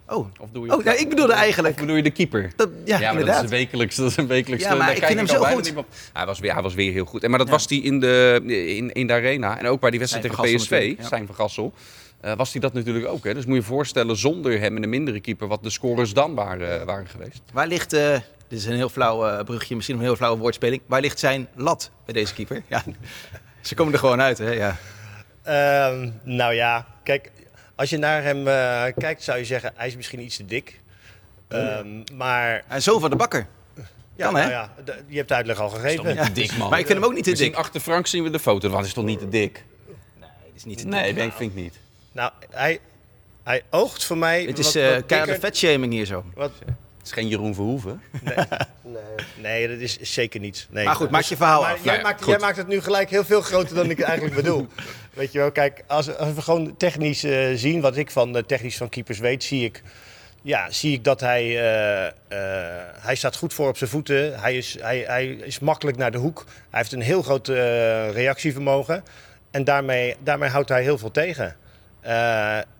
[0.08, 1.76] Oh, Of doe je oh nou, ik bedoelde Of eigenlijk...
[1.76, 2.52] bedoel je de keeper?
[2.56, 3.36] Dat, ja, Ja, maar dat inderdaad.
[3.44, 3.96] is een wekelijks.
[3.96, 5.72] Dat is een wekelijks Ja, maar daar ik vind hem zo goed.
[6.12, 7.22] Hij was weer, hij was weer heel goed.
[7.25, 8.40] En, maar dat was hij in de,
[8.76, 9.58] in, in de arena.
[9.58, 11.06] En ook bij die wedstrijd tegen PSV, natuurlijk, ja.
[11.06, 11.72] Stijn van Gassel.
[12.20, 13.25] eh, was hij dat natuurlijk ook.
[13.25, 13.34] Hè?
[13.34, 16.34] Dus moet je je voorstellen, zonder hem en een mindere keeper, wat de scores dan
[16.34, 17.42] waren, waren geweest.
[17.52, 18.12] Waar ligt, eh,
[18.48, 20.82] dit is een heel flauw eh, brugje, misschien een heel flauwe woordspeling.
[20.86, 22.62] Waar ligt zijn lat bij deze keeper?
[22.66, 22.82] Ja,
[23.60, 24.50] ze komen er gewoon uit, hè?
[24.50, 24.76] Ja.
[25.42, 27.30] Ehm, nou ja, kijk,
[27.76, 30.80] als je naar hem eh, kijkt, zou je zeggen, hij is misschien iets te dik.
[31.49, 33.47] Ehm, maar En zo van de bakker.
[34.16, 34.40] ja, Kan, hè?
[34.40, 34.71] nou ja,
[35.06, 36.14] je hebt de uitleg al gegeven.
[36.14, 36.28] Ja.
[36.28, 36.71] dik, man.
[36.71, 37.54] Maar ik vind hem ook niet te dik.
[37.54, 38.61] achter Frank zien we de foto.
[38.68, 39.64] Want hij is toch niet te dik?
[40.21, 41.14] Het is niet te Nee, dik.
[41.14, 41.75] denk, vind ik niet.
[42.12, 42.78] Nou, hij,
[43.42, 44.45] hij oogt voor mij.
[44.45, 46.25] Het is wat- eh keiharde vetshaming hier zo.
[46.35, 48.00] wat- Het is geen Jeroen Verhoeven.
[48.83, 48.97] Nee.
[49.42, 50.66] Nee, dat is zeker niet.
[50.71, 50.85] Nee.
[50.85, 51.76] Maar goed, maak je verhaal Maar af.
[51.76, 54.35] Jij, Nou ja, maakt, jij maakt het nu gelijk heel veel groter dan ik eigenlijk
[54.37, 54.66] bedoel.
[55.16, 58.76] Weet je wel, kijk, als, we gewoon technisch eh, zien, wat ik van eh, technisch
[58.76, 59.82] van keepers weet, zie ik,
[60.43, 62.12] ja, zie ik dat hij, eh,
[63.00, 64.41] hij staat goed voor op zijn voeten.
[64.41, 66.45] Hij is, hij, hij is makkelijk naar de hoek.
[66.47, 67.49] Hij heeft een heel groot
[68.12, 69.04] reactievermogen.
[69.50, 71.56] En daarmee, daarmee houdt hij heel veel tegen.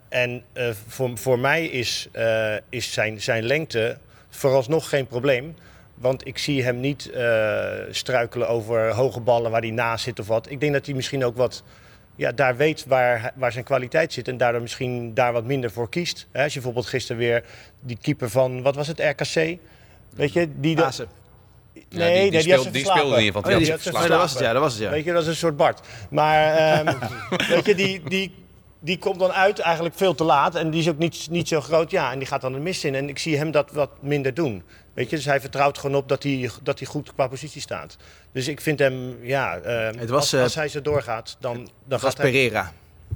[0.09, 0.43] En
[0.87, 2.09] voor, voor mij is,
[2.69, 3.99] is zijn, zijn lengte
[4.31, 5.57] vooralsnog geen probleem.
[5.95, 7.11] Want ik zie hem niet
[7.91, 10.51] struikelen over hoge ballen waar hij naast zit of wat.
[10.51, 11.63] Ik denk dat hij misschien ook wat
[12.17, 15.89] ja, daar weet waar, waar zijn kwaliteit zit en daardoor misschien daar wat minder voor
[15.89, 16.27] kiest.
[16.33, 17.45] Hè, als je bijvoorbeeld gisteren weer
[17.81, 19.59] die keeper van, wat was het, RKC?
[20.15, 20.77] Weet je, die...
[20.77, 21.07] die,
[21.89, 23.43] Nee, nee, die, had speelde, die speelde in ieder geval.
[23.43, 24.53] Oh, Die die had dat was het, ja.
[24.53, 24.91] Dat was het, ja.
[24.91, 25.81] Weet je, dat is een soort Bart.
[26.11, 26.95] Maar ehm,
[27.55, 28.35] weet je, die, die,
[28.79, 30.55] die komt dan uit eigenlijk veel te laat.
[30.55, 31.91] En die is ook niet, niet zo groot.
[31.91, 32.95] Ja, en die gaat dan de mist in.
[32.95, 34.63] En ik zie hem dat wat minder doen.
[34.95, 37.97] Weet je, dus hij vertrouwt gewoon op dat hij, dat hij goed qua positie staat.
[38.33, 41.69] Dus ik vind hem, ja, ehm, Het was, als, eh, als hij zo doorgaat, dan,
[41.85, 42.31] dan gaat hij...
[42.31, 42.73] Pereira.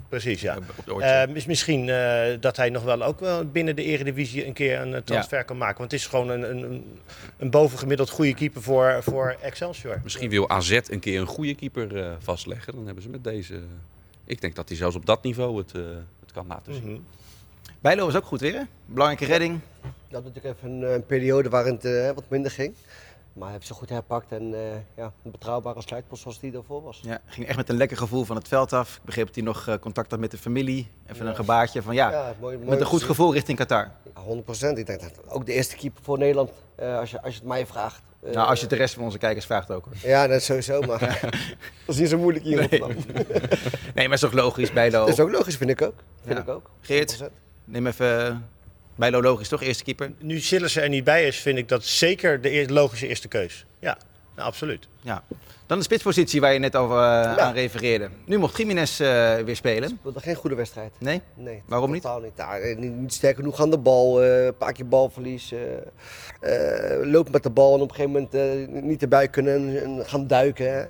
[0.08, 0.58] Precies, ja.
[1.02, 4.80] Ehm, is misschien eh, dat hij nog wel ook wel binnen de eredivisie een keer
[4.80, 5.78] een eh, transfer kan maken.
[5.78, 6.98] Want het is gewoon een, een, een-
[7.38, 10.00] een bovengemiddeld goede keeper voor, voor Excelsior.
[10.02, 12.74] Misschien wil AZ een keer een goede keeper eh, vastleggen.
[12.74, 13.60] Dan hebben ze met deze...
[14.30, 15.82] Ik denk dat hij zelfs op dat niveau het, eh,
[16.20, 16.90] het kan laten zien.
[16.92, 17.00] Mhm.
[17.80, 18.62] Bijlo was ook goed weer, hè?
[18.86, 19.60] Belangrijke redding.
[19.82, 22.74] Dat was natuurlijk even een, een periode waarin het eh, wat minder ging.
[23.32, 24.60] Maar hij heeft zich goed herpakt en eh,
[24.96, 27.00] ja, een betrouwbare sluitpost zoals die daarvoor was.
[27.02, 28.96] Ja, ging echt met een lekker gevoel van het veld af.
[28.96, 30.88] Ik begreep dat hij nog eh, contact had met de familie.
[31.06, 33.90] Even een gebaartje van ja, Ja, mooi- mooi met een goed gevoel richting Qatar.
[34.14, 34.22] Ja,
[34.74, 34.78] 100%.
[34.78, 37.48] Ik denk dat ook de eerste keeper voor Nederland, eh, als, je, als je het
[37.48, 38.02] mij vraagt.
[38.22, 39.84] Eh, nou, als je het de rest van onze kijkers vraagt ook.
[39.84, 39.94] Hoor.
[40.10, 40.98] Ja, dat is sowieso, maar
[41.86, 42.90] dat is niet zo moeilijk hier Rotterdam.
[43.94, 44.98] Nee, maar is toch logisch, Bijlo.
[44.98, 45.94] Dat is ook logisch, vind ik ook.
[46.24, 46.42] Vind Ja.
[46.42, 46.70] ik ook.
[46.80, 47.26] Geert, 100%.
[47.64, 48.36] neem even eh,
[48.94, 49.62] Bijlo logisch, toch?
[49.62, 50.12] Eerste keeper.
[50.18, 53.64] Nu Sillissen er niet bij is, vind ik dat zeker de logische eerste keus.
[53.78, 53.98] Ja,
[54.40, 54.88] absoluut.
[55.00, 55.24] Ja.
[55.66, 58.08] Dan de spitspositie waar je net over eh, aan refereerde.
[58.24, 59.98] Nu mocht Jiménez eh, weer spelen.
[60.02, 60.92] Dat geen goede wedstrijd.
[60.98, 61.20] Nee?
[61.34, 62.02] Nee, Waarom niet?
[62.02, 62.32] totaal niet?
[62.36, 62.92] Ja, eh, niet?
[62.96, 65.54] Niet sterk genoeg aan de bal, eh, een paar keer balverlies.
[67.02, 70.26] loopt met de bal en op een gegeven moment eh, niet erbij kunnen en, gaan
[70.26, 70.72] duiken.
[70.74, 70.84] hè.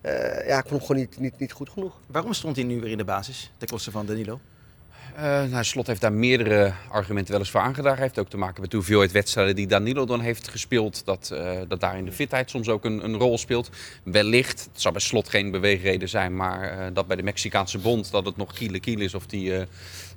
[0.00, 2.00] Eh, ja, ik vond hem gewoon niet, niet, niet goed genoeg.
[2.06, 4.40] Waarom stond hij nu weer in de basis ten koste van Danilo?
[5.20, 7.98] Uh, nou, Slot heeft daar meerdere argumenten wel eens voor aangedragen.
[7.98, 11.02] Hij heeft ook te maken met de hoeveelheid wedstrijden die Danilo dan heeft gespeeld.
[11.04, 13.70] Dat, uh, dat daar in de fitheid soms ook een, een, rol speelt.
[14.02, 18.10] Wellicht, het zal bij Slot geen beweegreden zijn, maar uh, dat bij de Mexicaanse bond
[18.10, 19.52] dat het nog kiele kiel is of die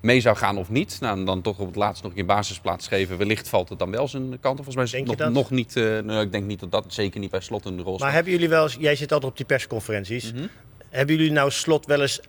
[0.01, 0.97] mee zou gaan of niet.
[0.99, 3.17] Nou, en dan toch op het laatst nog een basisplaats geven.
[3.17, 4.59] Wellicht valt het dan wel zijn kant.
[4.59, 5.75] Of volgens mij is het nog, nog, niet.
[5.75, 7.99] nou, ik denk niet dat dat zeker niet bij Slot een rol speelt.
[7.99, 10.31] Maar hebben jullie wel eens, jij zit altijd op die persconferenties.
[10.31, 10.49] Mm -hmm.
[10.89, 12.21] Hebben jullie nou Slot wel eens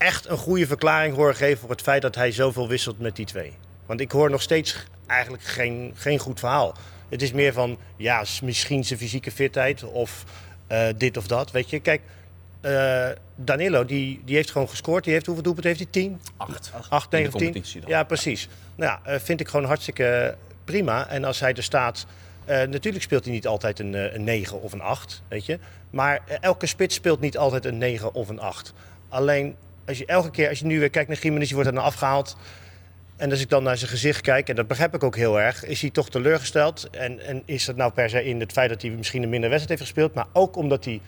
[0.00, 3.26] echt een goede verklaring horen geven voor het feit dat hij zoveel wisselt met die
[3.26, 3.52] twee.
[3.86, 6.74] Want ik hoor nog steeds eigenlijk geen, geen goed verhaal.
[7.08, 10.24] Het is meer van, ja, misschien zijn fysieke fitheid of
[10.72, 11.50] uh, dit of dat.
[11.50, 12.00] Weet je, kijk,
[12.62, 15.04] uh, Danilo, die, die heeft gewoon gescoord.
[15.04, 15.92] Die heeft, hoeveel doelpunten heeft hij?
[16.02, 16.20] Tien?
[16.36, 16.72] Acht.
[16.88, 17.64] Acht, negen of tien?
[17.86, 18.48] Ja, precies.
[18.74, 21.08] Nou ja, uh, vind ik gewoon hartstikke prima.
[21.08, 22.06] En als hij er staat...
[22.46, 25.58] natuurlijk speelt hij niet altijd een, een 9 of een 8, weet je.
[25.90, 28.72] Maar elke spits speelt niet altijd een 9 of een 8.
[29.08, 29.56] Alleen
[29.90, 31.84] als je elke keer, als je nu weer kijkt naar Gimenez, die wordt er dan
[31.84, 32.36] afgehaald.
[33.16, 35.64] En als ik dan naar zijn gezicht kijk, en dat begrijp ik ook heel erg,
[35.64, 36.88] is hij toch teleurgesteld.
[36.90, 39.50] En, en is dat nou per se in het feit dat hij misschien een minder
[39.50, 41.00] wedstrijd heeft gespeeld, maar ook omdat hij,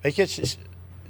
[0.00, 0.58] weet je, het is,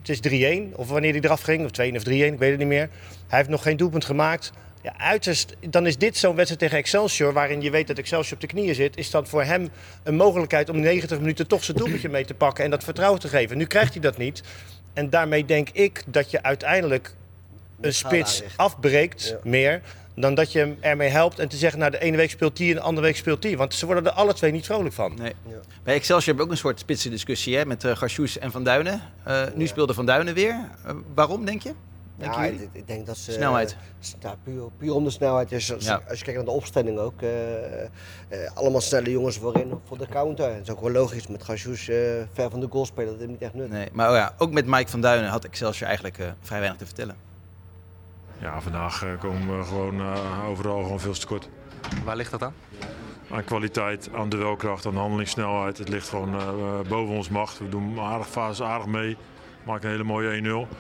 [0.05, 2.69] is 3-1, of wanneer hij eraf ging, of 2 of 3-1, ik weet het niet
[2.69, 2.89] meer.
[3.27, 4.53] Hij heeft nog geen doelpunt gemaakt.
[4.83, 8.41] Ja, uiterst, dan is dit zo'n wedstrijd tegen Excelsior, waarin je weet dat Excelsior op
[8.41, 9.69] de knieën zit, is dan voor hem
[10.03, 13.29] een mogelijkheid om 90 minuten toch zijn doelpuntje mee te pakken en dat vertrouwen te
[13.29, 13.57] geven.
[13.57, 14.43] Nu krijgt hij dat niet.
[14.99, 17.15] En daarmee denk ik dat je uiteindelijk
[17.81, 19.81] een spits afbreekt meer
[20.15, 22.69] dan dat je hem ermee helpt en te zeggen, nou de ene week speelt die
[22.69, 23.57] en de andere week speelt die.
[23.57, 25.15] Want ze worden er alle twee niet vrolijk van.
[25.19, 25.33] Nee.
[25.49, 25.55] Ja.
[25.83, 28.65] Bij Excelsior hebben we ook een soort spitse discussie hè, met uh, Garchoes en Van
[28.65, 29.03] Duinen.
[29.29, 29.69] Uh, nu ja.
[29.69, 30.55] speelde Van Duinen weer.
[30.87, 31.73] Uh, waarom, denk je?
[32.19, 33.33] Denk ja, ik, ik, denk dat ze...
[33.33, 33.77] Snelheid.
[34.21, 35.49] Ja, puur, puur om de snelheid.
[35.49, 36.03] Dus als, ja.
[36.09, 37.21] als je kijkt naar de opstelling ook.
[38.55, 40.55] allemaal snelle jongens voorin voor de counter.
[40.55, 41.85] Het is ook wel logisch met Garchoes
[42.33, 43.13] ver van de goal spelen.
[43.13, 43.71] Dat is niet echt nut.
[43.71, 46.87] Nee, maar oh ja, ook met Mike Van Duinen had Excelsior eigenlijk vrij weinig te
[46.87, 47.17] vertellen.
[48.41, 51.49] Ja, vandaag komen we gewoon uh, overal gewoon veel te kort.
[52.05, 52.55] Waar ligt dat aan?
[53.31, 55.79] Aan kwaliteit, aan duelkracht, aan handelingssnelheid.
[55.79, 57.59] Het ligt gewoon uh, boven ons macht.
[57.59, 59.17] We doen aardig fase aardig mee.
[59.65, 60.75] Maken een hele mooie 1-0.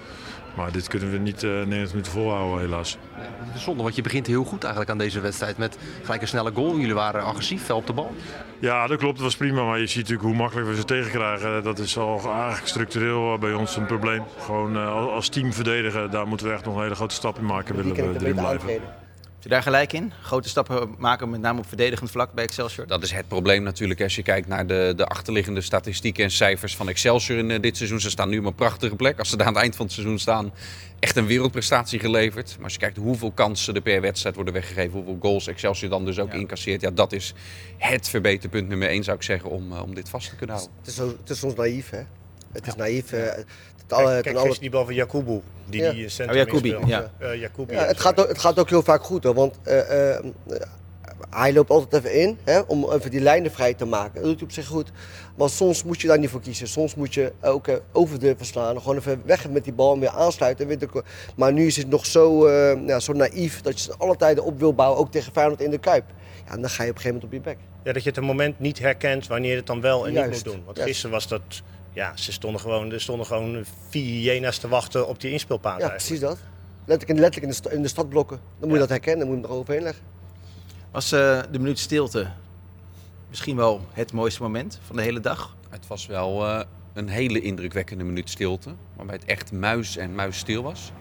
[0.58, 2.98] Maar dit kunnen we niet uh, 90 minuten volhouden, helaas.
[3.12, 5.58] Het is zonde, want je begint heel goed eigenlijk aan deze wedstrijd.
[5.58, 6.78] Met gelijk een snelle goal.
[6.78, 8.14] Jullie waren agressief, fel op de bal.
[8.58, 9.14] Ja, dat klopt.
[9.14, 9.64] Dat was prima.
[9.64, 11.62] Maar je ziet natuurlijk hoe makkelijk we ze tegenkrijgen.
[11.62, 14.22] Dat is al eigenlijk structureel bij ons een probleem.
[14.38, 17.46] Gewoon uh, als team verdedigen, daar moeten we echt nog een hele grote stap in
[17.46, 17.76] maken.
[17.76, 18.80] Willen we erin blijven.
[19.38, 20.12] Heb je daar gelijk in?
[20.22, 22.86] Grote stappen maken, met name op verdedigend vlak bij Excelsior?
[22.86, 26.76] Dat is het probleem natuurlijk als je kijkt naar de, de achterliggende statistieken en cijfers
[26.76, 28.00] van Excelsior in uh, dit seizoen.
[28.00, 29.18] Ze staan nu op een prachtige plek.
[29.18, 30.52] Als ze daar aan het eind van het seizoen staan,
[30.98, 32.54] echt een wereldprestatie geleverd.
[32.56, 36.04] Maar als je kijkt hoeveel kansen er per wedstrijd worden weggegeven, hoeveel goals Excelsior dan
[36.04, 36.38] dus ook ja.
[36.38, 36.80] incasseert.
[36.80, 37.34] Ja, dat is
[37.76, 40.76] het verbeterpunt nummer één, zou ik zeggen, om, uh, om dit vast te kunnen houden.
[40.78, 42.02] Het is, het is, het is soms naïef, hè?
[42.52, 42.78] Het is ja.
[42.78, 43.12] naïef.
[43.12, 43.20] Uh,
[43.92, 45.92] alle, kijk, kijk die bal van Jakubu, die ja.
[45.92, 47.10] die centrum oh, Jakubi, ja.
[47.20, 49.74] Uh, ja, het, gaat ook, het gaat ook heel vaak goed hoor, want uh,
[50.10, 50.18] uh,
[51.30, 54.14] hij loopt altijd even in hè, om even die lijnen vrij te maken.
[54.14, 54.92] Dat doet hij op zich goed.
[55.36, 56.68] Maar soms moet je daar niet voor kiezen.
[56.68, 58.80] Soms moet je ook over durven slaan.
[58.80, 60.66] Gewoon even weg met die bal en weer aansluiten.
[60.66, 61.02] Weer de,
[61.36, 62.50] maar nu is het nog zo,
[62.86, 65.70] ja, zo naïef dat je ze alle tijden op wil bouwen, ook tegen Feyenoord in
[65.70, 66.04] de Kuip.
[66.46, 67.58] Ja, en dan ga je op een gegeven moment op je bek.
[67.84, 70.30] Ja, dat je het een moment niet herkent wanneer je het dan wel en Juist.
[70.30, 70.64] niet moet doen.
[70.64, 71.42] Want gisteren was dat
[71.98, 75.80] ja, ze stonden gewoon, er stonden gewoon vier hyena's te wachten op die inspeelpaas.
[75.80, 76.38] Ja, precies dat.
[76.84, 78.40] Letterlijk, letterlijk in, de, in de stadblokken.
[78.58, 80.04] Dan moet je dat herkennen, dan moet je hem er overheen leggen.
[80.90, 82.30] Was uh, de minuut stilte
[83.28, 85.56] misschien wel het mooiste moment van de hele dag?
[85.68, 86.60] Het was wel uh,
[86.92, 88.74] een hele indrukwekkende minuut stilte.
[88.96, 90.92] Waarbij het echt muis en muis stil was.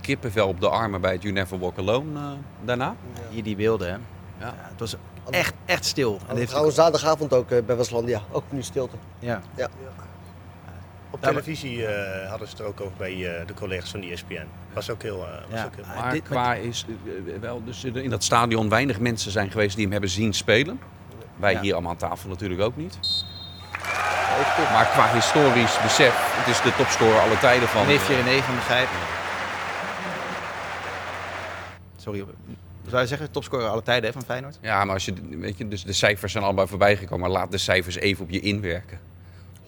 [0.00, 2.26] Kippenvel op de armen bij het You Never Walk Alone uh,
[2.64, 2.96] daarna.
[3.14, 3.20] Ja.
[3.30, 3.94] Hier die beelden, hè?
[3.94, 4.00] Ja.
[4.38, 4.54] ja.
[4.56, 4.96] het was
[5.30, 6.18] echt, echt stil.
[6.28, 8.22] En trouwens zaterdagavond ook bij Westlandia.
[8.30, 8.96] Ook nu stilte.
[9.18, 9.42] Ja.
[9.56, 9.68] ja.
[11.10, 11.88] Op televisie uh,
[12.28, 14.46] hadden ze het er ook over bij uh, de collega's van de ESPN.
[14.72, 15.18] Was ook heel.
[15.18, 16.86] Uh, was ja, ook heel maar dit, qua is
[17.40, 20.80] wel dus in dat stadion weinig mensen zijn geweest die hem hebben zien spelen.
[21.36, 21.60] Wij ja.
[21.60, 22.98] hier allemaal aan tafel natuurlijk ook niet.
[24.72, 27.86] Maar qua historisch besef, het is de topscorer alle tijden van.
[27.86, 28.88] Neefje René van de Gijp.
[31.96, 32.24] Sorry,
[32.86, 34.58] zou je zeggen, topscorer alle tijden hè, van Feyenoord?
[34.60, 37.50] Ja, maar als je, weet je, dus de cijfers zijn allemaal voorbij gekomen, maar laat
[37.50, 38.98] de cijfers even op je inwerken.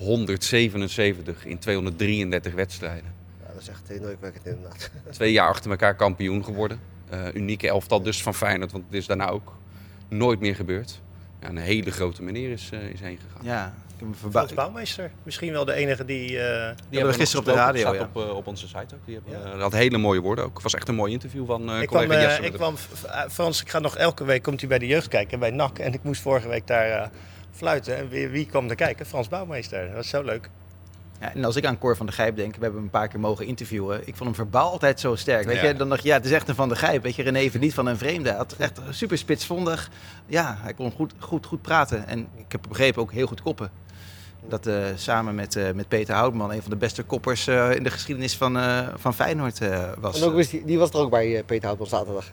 [0.02, 3.12] 177 in 233 wedstrijden.
[3.40, 4.90] Ja, dat is echt indrukwekkend inderdaad.
[5.10, 6.80] Twee jaar achter elkaar kampioen geworden.
[7.12, 9.52] Uh, unieke elftal dus van Feyenoord, want het is daarna ook
[10.08, 11.00] nooit meer gebeurd.
[11.40, 13.44] Ja, een hele grote meneer is, uh, is heen gegaan.
[13.44, 14.54] Ja, ik heb me verbaasd.
[14.54, 16.30] Bouwmeester, misschien wel de enige die...
[16.30, 16.40] Uh, die,
[16.88, 17.80] die hebben we gisteren op de radio.
[17.80, 18.08] staat ja.
[18.12, 19.04] op, uh, op onze site ook.
[19.04, 19.54] Die hebben, ja.
[19.54, 20.54] uh, had hele mooie woorden ook.
[20.54, 22.42] Het was echt een mooi interview van uh, ik collega kwam, Jesse.
[22.42, 22.76] Ik kwam,
[23.30, 25.78] Frans, ik ga nog elke week komt hij bij de jeugd kijken bij NAC.
[25.78, 27.10] En ik moest vorige week daar
[27.52, 27.96] fluiten.
[27.96, 29.06] En wie, wie kwam er kijken?
[29.06, 29.86] Frans Bouwmeester.
[29.86, 30.50] Dat was zo leuk.
[31.20, 33.08] Ja, en als ik aan Cor van de Gijp denk, we hebben hem een paar
[33.08, 33.98] keer mogen interviewen.
[34.00, 35.44] Ik vond hem verbaal altijd zo sterk.
[35.46, 35.66] Weet Ja.
[35.66, 37.02] je, dan dacht je, ja, het is echt een van de Gijp.
[37.02, 38.28] Weet je, René niet van een vreemde.
[38.28, 39.90] Hij had echt super spitsvondig.
[40.26, 42.06] Ja, hij kon goed, goed, goed praten.
[42.06, 43.70] En ik heb begrepen ook heel goed koppen.
[44.48, 47.82] Dat eh, samen met, eh, met Peter Houtman een van de beste koppers eh, in
[47.82, 50.20] de geschiedenis van, eh, van Feyenoord eh, was.
[50.20, 52.30] En ook wist die, die was er ook bij eh, Peter Houtman zaterdag.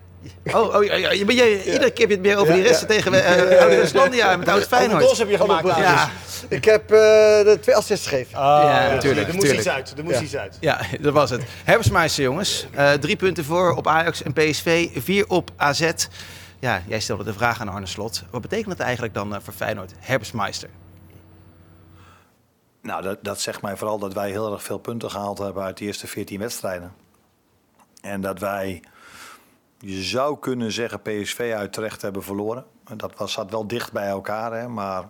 [0.54, 2.64] Oh, oh ja, ja, je, ben je, iedere keer heb je het meer over die
[2.64, 3.02] resten ja.
[3.02, 5.18] tegen uh, Oud-Westlandia met Oud Feyenoord.
[5.18, 5.68] heb je gemaakt.
[5.68, 6.10] Ja,
[6.50, 8.40] Ik heb eh, de twee assists gegeven.
[8.40, 9.28] ja, natuurlijk.
[9.28, 9.66] Er moest tuurlijk.
[9.66, 9.94] iets uit.
[9.98, 10.22] Er moest Ja.
[10.24, 10.58] iets uit.
[10.60, 11.44] Ja, dat was het.
[11.64, 12.68] Herbstmeister, jongens.
[12.72, 14.90] Eh, drie punten voor op Ajax en PSV.
[14.96, 15.92] Vier op AZ.
[16.60, 18.24] Ja, jij stelde de vraag aan Arne Slot.
[18.32, 19.92] Wat betekent dat eigenlijk dan eh, voor Feyenoord?
[20.00, 20.70] Herbstmeister.
[22.82, 25.78] Nou, dat, dat zegt mij vooral dat wij heel erg veel punten gehaald hebben uit
[25.78, 26.92] de eerste 14 wedstrijden.
[28.02, 28.84] En dat wij,
[29.80, 32.66] je zou kunnen zeggen, PSV uit terecht hebben verloren.
[32.86, 35.10] En Dat was, zat wel dicht bij elkaar, hè, maar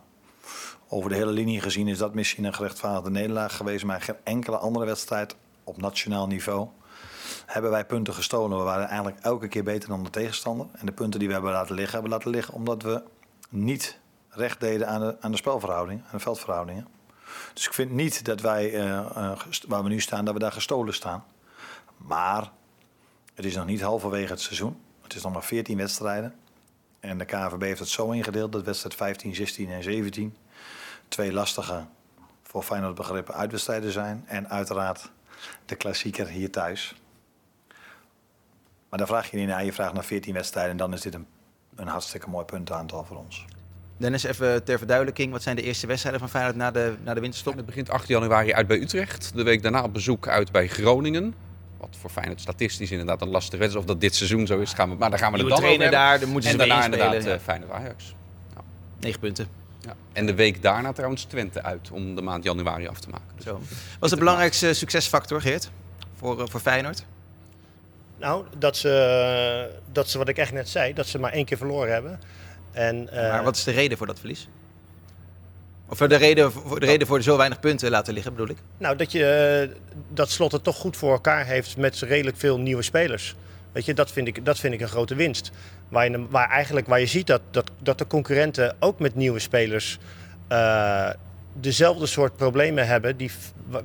[0.88, 3.86] over de hele linie gezien is dat misschien een gerechtvaardigde nederlaag geweest.
[3.86, 6.68] Maar geen enkele andere wedstrijd op nationaal niveau
[7.46, 8.58] hebben wij punten gestolen.
[8.58, 10.68] We waren eigenlijk elke keer beter dan de tegenstander.
[10.72, 13.04] En de punten die we hebben laten liggen, hebben laten liggen omdat we
[13.50, 16.88] niet recht deden aan de, aan de spelverhoudingen, aan de veldverhoudingen.
[17.54, 20.52] Dus ik vind niet dat wij, eh, eh, waar we nu staan, dat we daar
[20.52, 21.24] gestolen staan.
[21.98, 22.52] Maar
[23.40, 24.78] het is nog niet halverwege het seizoen.
[25.02, 26.36] Het is nog maar 14 wedstrijden.
[27.00, 30.36] En de KNVB heeft het zo ingedeeld dat wedstrijd 15, 16 en 17
[31.08, 31.86] twee lastige,
[32.44, 34.24] voor Feyenoord begrippen, uitwedstrijden zijn.
[34.28, 35.12] En uiteraard
[35.66, 36.96] de klassieker hier thuis.
[38.90, 41.14] Maar dan vraag je niet naar, je vraagt naar 14 wedstrijden en dan is dit
[41.14, 41.28] een,
[41.76, 43.46] een hartstikke mooi puntenaantal voor ons.
[43.98, 45.32] Dennis, even ter verduidelijking.
[45.32, 47.56] Wat zijn de eerste wedstrijden van Feyenoord na de, na de winterstop?
[47.56, 49.32] Het begint 8 januari uit bij Utrecht.
[49.36, 51.48] De week daarna op bezoek uit bij Groningen.
[51.80, 53.90] Wat voor Feyenoord statistisch inderdaad een lastige wedstrijd is.
[53.90, 55.72] Of dat dit seizoen zo is, gaan we, maar daar gaan we het Nieuwe dan
[55.72, 57.34] over daar, dan moeten en ze weer daarna inderdaad ja.
[57.34, 58.16] eh, Feyenoord Ajax.
[59.00, 59.48] Negen punten.
[59.82, 59.96] Ja.
[60.14, 63.28] En de week daarna trouwens Twente uit om de maand januari af te maken.
[63.36, 63.54] Dus Zo.
[64.00, 65.70] Wat is de belangrijkste succesfactor, Geert?
[66.16, 67.06] Voor, eh, voor Feyenoord?
[68.18, 71.58] Nou, dat ze, dat ze, wat ik echt net zei, dat ze maar één keer
[71.58, 72.20] verloren hebben.
[72.72, 74.48] En, eh, maar wat is de reden voor dat verlies?
[75.90, 78.58] Of de reden, de reden voor zo weinig punten laten liggen, bedoel ik?
[78.78, 79.78] Nou, dat, je, eh,
[80.14, 83.36] dat Slot het toch goed voor elkaar heeft met redelijk veel nieuwe spelers.
[83.72, 85.52] Weet je, dat vind ik, dat vind ik een grote winst.
[85.90, 89.40] Waar je, waar eigenlijk, waar je ziet dat, dat, dat de concurrenten ook met nieuwe
[89.40, 89.98] spelers
[90.48, 91.10] eh,
[91.54, 93.18] dezelfde soort problemen hebben.
[93.18, 93.32] Die,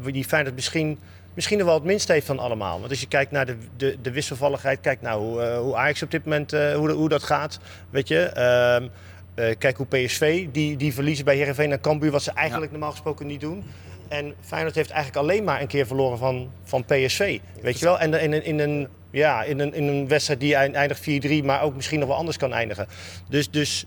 [0.05, 0.99] die Feyenoord misschien,
[1.35, 2.79] misschien wel het minst heeft van allemaal.
[2.79, 6.03] Want als je kijkt naar de, de, de wisselvalligheid, kijk nou hoe, eh, hoe Ajax
[6.03, 7.59] op dit moment, hoe, hoe dat gaat.
[7.91, 8.89] Weet je, Ehm, eh,
[9.35, 13.27] kijk hoe PSV, die, die verliezen bij Heerenveen en Cambuur, wat ze eigenlijk normaal gesproken
[13.27, 13.65] niet doen.
[14.09, 17.39] En Feyenoord heeft eigenlijk alleen maar een keer verloren van, van PSV.
[17.63, 17.99] Weet je wel?
[18.01, 21.01] En in, een- in, een, ja, in, een, in een wedstrijd die eind- eindigt
[21.43, 22.87] 4-3, maar ook misschien nog wel anders kan eindigen.
[23.29, 23.85] Dus, dus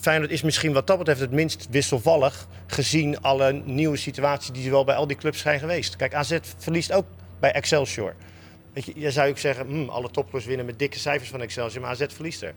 [0.00, 2.46] Feyenoord is misschien wat dat betreft het minst wisselvallig.
[2.66, 5.96] Gezien alle nieuwe situaties die er wel bij al die clubs zijn geweest.
[5.96, 7.06] Kijk, AZ verliest ook
[7.40, 8.14] bij Excelsior.
[8.74, 11.82] Weet je, je zou ook zeggen, hm, alle topclubs winnen met dikke cijfers van Excelsior,
[11.82, 12.54] maar AZ verliest er.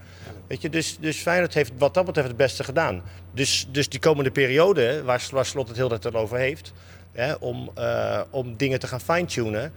[0.47, 3.03] Weet je, dus, dus Feyenoord heeft wat dat betreft het beste gedaan.
[3.33, 6.73] Dus, dus die komende periode, waar, waar Slot het heel tijd over heeft,
[7.11, 9.73] hè, om, eh, om dingen te gaan fine-tunen.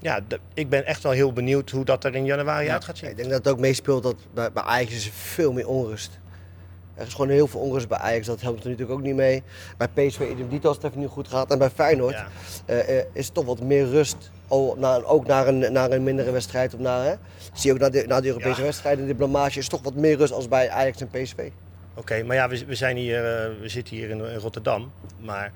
[0.00, 0.20] Ja,
[0.54, 3.10] ik ben echt wel heel benieuwd hoe dat er in januari uit gaat zien.
[3.10, 6.20] Ik denk dat het ook meespeelt dat bij, bij Ajax is veel meer onrust.
[6.94, 9.42] Er is gewoon heel veel onrust bij Ajax, dat helpt er natuurlijk ook niet mee.
[9.76, 11.50] Bij PSV idem als het even niet goed gaat.
[11.50, 12.14] En bij Feyenoord
[12.66, 12.74] Ja.
[12.74, 14.30] eh, is toch wat meer rust.
[14.76, 16.74] Na, ook naar een, naar een mindere wedstrijd.
[16.74, 17.14] Of naar, hè?
[17.52, 18.66] Zie je ook naar de, de Europese Ja.
[18.66, 21.48] wedstrijden, de blamage is toch wat meer rust als bij Ajax en PSV.
[21.94, 24.92] Oké, maar ja, we, we, zijn hier, eh, we zitten hier in, in Rotterdam.
[25.20, 25.52] Maar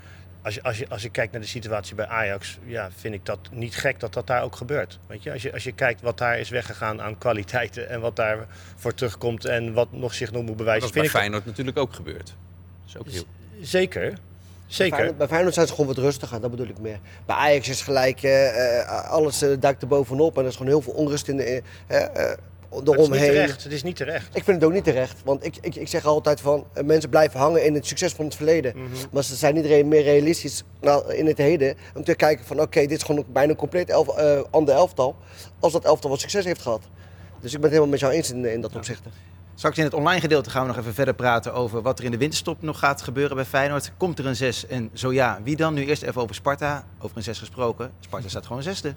[0.46, 3.26] als je, als, je, als je kijkt naar de situatie bij Ajax, ja, vind ik
[3.26, 4.98] dat niet gek dat dat daar ook gebeurt.
[5.06, 5.32] Weet je?
[5.32, 8.94] Als, je, als je kijkt wat daar is weggegaan aan kwaliteiten en wat daar voor
[8.94, 10.88] terugkomt en wat nog zich nog moet Dat bewijzen.
[10.88, 12.26] is bij ik Feyenoord natuurlijk ook gebeurd.
[12.26, 13.24] Dat is ook heel...
[13.60, 14.18] Zeker, Bij
[14.66, 14.94] zeker.
[14.94, 16.98] Feyenoord, bij Feyenoord zijn ze gewoon wat rustiger, dat bedoel ik meer.
[17.26, 20.70] Bij Ajax is gelijk, eh, eh, alles eh, duikt er bovenop en er is gewoon
[20.70, 22.32] heel veel onrust in de, eh,
[22.84, 23.62] het is niet.
[23.62, 24.36] Het is niet terecht.
[24.36, 27.10] Ik vind het ook niet terecht, want ik, ik, ik zeg altijd van eh, mensen
[27.10, 28.72] blijven hangen in het succes van het verleden.
[28.76, 28.86] Mhm.
[29.12, 32.80] Maar ze zijn niet meer realistisch nou, in het heden om te kijken van oké,
[32.80, 35.16] dit is gewoon bijna een compleet elf, eh, ander elftal
[35.60, 36.82] als dat elftal wat succes heeft gehad.
[37.40, 39.02] Dus ik ben het helemaal met jou eens in, in dat opzicht.
[39.54, 42.10] Straks in het online gedeelte gaan we nog even verder praten over wat er in
[42.10, 43.92] de winterstop nog gaat gebeuren bij Feyenoord.
[43.96, 45.74] Komt er een 6 en zo ja, wie dan?
[45.74, 46.84] Nu eerst even over Sparta.
[46.98, 47.92] Over een 6 gesproken.
[48.00, 48.94] Sparta staat gewoon zesde.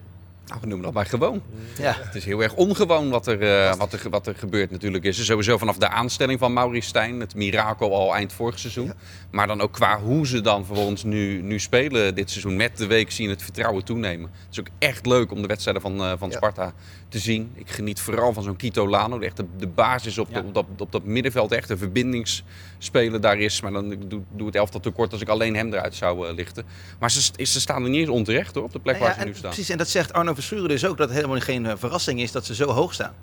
[0.49, 1.41] Nou, we noemen dat maar gewoon.
[1.77, 1.95] Ja.
[1.99, 5.03] Het is heel erg ongewoon wat er, eh, wat er, wat er gebeurt natuurlijk.
[5.03, 8.93] Is er sowieso vanaf de aanstelling van Maurice Stijn, het mirakel al eind vorig seizoen.
[9.31, 12.55] Maar dan ook qua hoe ze dan vervolgens nu, nu spelen dit seizoen.
[12.55, 14.29] Met de week zien het vertrouwen toenemen.
[14.31, 16.73] Het is ook echt leuk om de wedstrijden van, eh, van Sparta
[17.09, 17.51] te zien.
[17.55, 19.19] Ik geniet vooral van zo'n Kito Lano.
[19.19, 21.51] Echt de, de basis op, de- op, dat, op dat middenveld.
[21.51, 23.61] Echt een verbindingsspeler daar is.
[23.61, 26.65] Maar dan doe, doe het elftal tekort als ik alleen hem eruit zou eh, lichten.
[26.99, 29.25] Maar ze, ze staan er niet eens onterecht hoor, op de plek Nou waar ze
[29.25, 29.51] nu staan.
[29.51, 32.31] Precies, en dat zegt Arno Verschuren dus ook, dat het helemaal geen eh, verrassing is
[32.31, 33.13] dat ze zo hoog staan.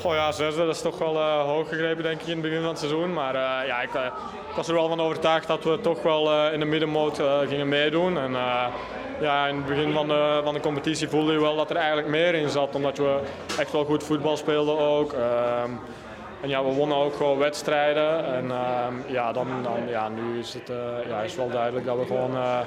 [0.00, 2.60] Goh ja, zesde, dat is toch wel eh, hoog gegrepen denk ik in het begin
[2.60, 3.12] van het seizoen.
[3.12, 3.90] Maar eh, ja, ik,
[4.48, 8.18] ik was er wel van overtuigd dat we toch wel in de middenmoot gingen meedoen.
[8.18, 8.32] En
[9.20, 12.08] ja, in het begin van de, van de competitie voelde je wel dat er eigenlijk
[12.08, 12.74] meer in zat.
[12.74, 13.20] Omdat we
[13.58, 15.14] echt wel goed voetbal speelden ook.
[16.40, 18.24] En ja, we wonnen ook gewoon wedstrijden.
[18.24, 20.76] En ehm, ja, dan, dan, ja, nu is het eh,
[21.08, 22.58] ja, is wel duidelijk dat we gewoon eh,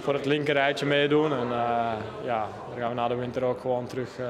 [0.00, 1.32] voor het linkerrijtje meedoen.
[1.32, 1.92] En eh,
[2.24, 4.26] ja, daar gaan we na de winter ook gewoon terug, eh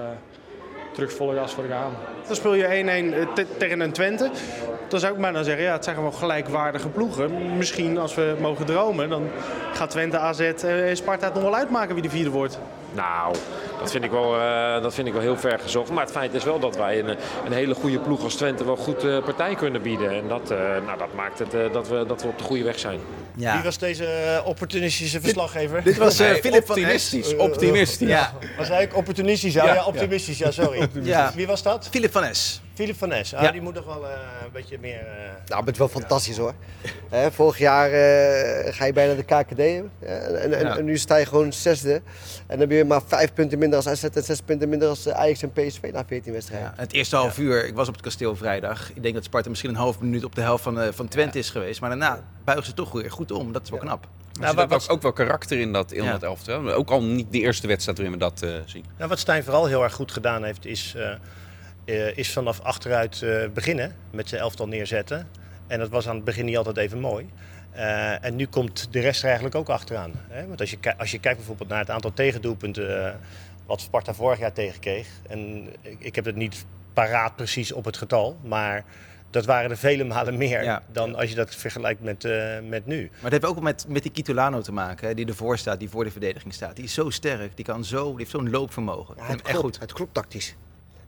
[0.92, 1.92] terug volle gas voor gaan.
[2.26, 4.30] Dan speel je 1-1 te- tegen een Twente.
[4.88, 7.56] Dan zou ik bijna zeggen, ja, het zijn gewoon gelijkwaardige ploegen.
[7.56, 9.28] Misschien als we mogen dromen, dan
[9.72, 12.58] gaat Twente, AZ en Sparta het nog wel uitmaken wie de vierde wordt.
[12.92, 13.34] Nou,
[13.78, 15.90] dat vind, ik wel, eh, dat vind ik wel heel ver gezocht.
[15.90, 17.08] Maar het feit is wel dat wij een,
[17.46, 20.10] een hele goede ploeg als Twente wel goed eh, partij kunnen bieden.
[20.10, 22.64] En dat, eh, nou, dat maakt het eh, dat, we, dat we op de goede
[22.64, 22.98] weg zijn.
[23.34, 25.82] Wie was deze opportunistische verslaggever?
[25.82, 27.36] dit was, eh, Nee, Philip van optimistisch, Es.
[27.38, 28.08] optimistisch.
[28.08, 28.32] Ja.
[28.58, 29.52] Was hij ook opportunistisch?
[29.52, 30.38] Ja, optimistisch.
[30.38, 30.88] Ja, sorry.
[31.02, 31.32] Ja.
[31.34, 31.88] Wie was dat?
[31.90, 32.60] Philip van Es.
[32.74, 33.34] Philip van Nes.
[33.34, 33.50] Ah, Ja.
[33.52, 34.10] Die moet nog wel eh,
[34.44, 34.98] een beetje meer...
[35.00, 36.52] eh, Nou, het is wel fantastisch hoor.
[37.08, 39.58] Hè, vorig jaar eh, ga je bijna de KKD.
[39.58, 40.76] En, en, en, Ja.
[40.76, 41.92] en nu sta je gewoon zesde.
[41.92, 42.02] En
[42.46, 45.14] dan heb je maar vijf punten minder als AZ en zes punten minder als eh,
[45.14, 46.72] Ajax en PSV na 14 wedstrijden.
[46.76, 48.90] Ja, het eerste half uur, ik was op het kasteel vrijdag.
[48.94, 51.38] Ik denk dat Sparta misschien een half minuut op de helft van, eh, van Twente
[51.38, 51.80] is geweest.
[51.80, 53.52] Maar daarna buigen ze toch weer goed om.
[53.52, 54.06] Dat is wel knap.
[54.40, 56.12] Maar er zit ook, ook wel karakter in dat, in Ja.
[56.12, 56.72] dat elftal.
[56.72, 58.84] Ook al niet de eerste wedstrijd waarin we dat eh, zien.
[58.96, 61.12] Nou, wat Stijn vooral heel erg goed gedaan heeft, is, eh,
[62.08, 65.28] eh, is vanaf achteruit eh, beginnen met zijn elftal neerzetten.
[65.66, 67.28] En dat was aan het begin niet altijd even mooi.
[67.70, 70.12] Eh, en nu komt de rest er eigenlijk ook achteraan.
[70.28, 70.46] Hè?
[70.46, 73.14] Want als je, als je kijkt bijvoorbeeld naar het aantal tegendoelpunten eh,
[73.68, 75.08] wat Sparta vorig jaar tegenkreeg.
[75.28, 78.84] En ik, ik heb het niet paraat precies op het getal, maar
[79.30, 80.82] dat waren er vele malen meer Ja.
[80.92, 83.02] dan als je dat vergelijkt met, eh, met nu.
[83.12, 85.88] Maar het heeft ook met, met die Kitolano te maken, hè, die ervoor staat, die
[85.90, 86.76] voor de verdediging staat.
[86.76, 89.14] Die is zo sterk, die, kan zo, die heeft zo'n loopvermogen.
[89.16, 89.78] Ja, het hem echt klopt, goed.
[89.80, 90.54] Het klopt tactisch.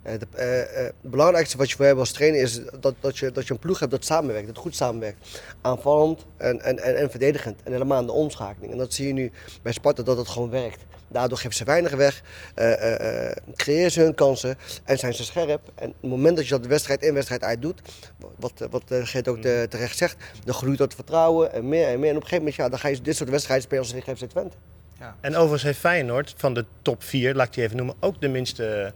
[0.03, 3.19] Eh, de- eh, eh, het belangrijkste wat je voor hebt als trainer is dat, dat,
[3.19, 5.43] je, dat je een ploeg hebt dat samenwerkt, dat goed samenwerkt.
[5.61, 7.63] Aanvallend en, en, en, en verdedigend.
[7.63, 8.73] En helemaal aan de omschakeling.
[8.73, 10.85] En dat zie je nu bij Sparta dat het gewoon werkt.
[11.13, 12.23] Daardoor geven ze weinig weg,
[12.55, 15.61] eh, eh, eh, creëren ze hun kansen en zijn ze scherp.
[15.75, 17.81] En op het moment dat je dat de wedstrijd in wedstrijd uit doet,
[18.37, 22.11] wat, wat Geert ook te- terecht zegt, dan groeit dat vertrouwen en meer en meer.
[22.11, 24.17] En op een gegeven moment ja, dan ga je dit soort wedstrijden spelen als tegen
[24.17, 24.57] FC Twente.
[25.21, 28.29] En overigens heeft Feyenoord van de top 4, laat ik die even noemen, ook de
[28.29, 28.93] minste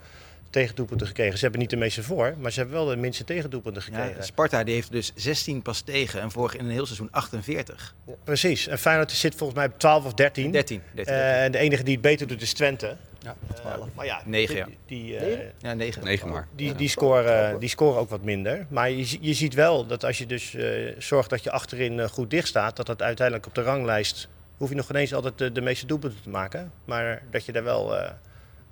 [0.55, 1.35] tegendoelpunten gekregen.
[1.38, 4.14] Ze hebben niet de meeste voor, maar ze hebben wel de minste tegendoelpunten gekregen.
[4.17, 7.95] Ja, Sparta die heeft dus 16 pas tegen en vorig in een heel seizoen 48.
[8.25, 8.67] Precies.
[8.67, 10.51] En Feyenoord zit volgens mij op 12 of 13.
[10.51, 10.83] 13.
[10.95, 12.97] 13, Eh, En de enige die het beter doet is Twente.
[13.19, 14.64] Ja, Eh, maar ja, 9 ja.
[14.64, 16.05] die, die, eh, Ja, 9.
[16.05, 16.49] Negen maar.
[16.57, 18.67] die, die, scoren, die scoren ook wat minder.
[18.69, 22.09] Maar je, je ziet wel dat als je dus eh, zorgt dat je achterin eh,
[22.09, 25.53] goed dicht staat, dat dat uiteindelijk op de ranglijst hoef je nog ineens altijd de,
[25.53, 26.73] de meeste doelpunten te maken.
[26.85, 28.11] Maar dat je daar wel eh,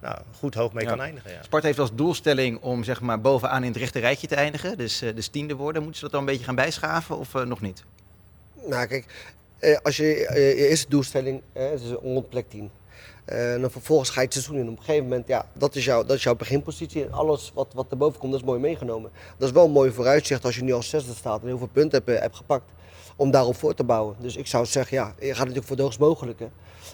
[0.02, 0.90] nou, goed hoog mee Ja.
[0.90, 1.30] kan eindigen.
[1.30, 1.42] Ja.
[1.42, 4.78] Sparta heeft als doelstelling om zeg maar, bovenaan in het rechte rijtje te eindigen.
[4.78, 5.82] Dus, eh, dus tiende worden.
[5.82, 7.84] Moeten ze dat dan een beetje gaan bijschaven of eh, nog niet?
[8.66, 9.04] Nou, kijk,
[9.58, 12.70] eh, als je eh, je eerste doelstelling eh, het is rond plek 10.
[13.24, 14.68] Eh, en dan vervolgens ga je het seizoen in.
[14.68, 17.04] Op een gegeven moment, ja, dat is, jouw, dat is jouw beginpositie.
[17.04, 19.10] En alles wat, wat erboven komt, dat is mooi meegenomen.
[19.38, 21.68] Dat is wel een mooi vooruitzicht als je nu als zesde staat en heel veel
[21.72, 22.64] punten hebt, hebt gepakt.
[23.16, 24.16] Om daarop voor te bouwen.
[24.20, 26.48] Dus ik zou zeggen, ja, je gaat natuurlijk voor het hoogst mogelijke.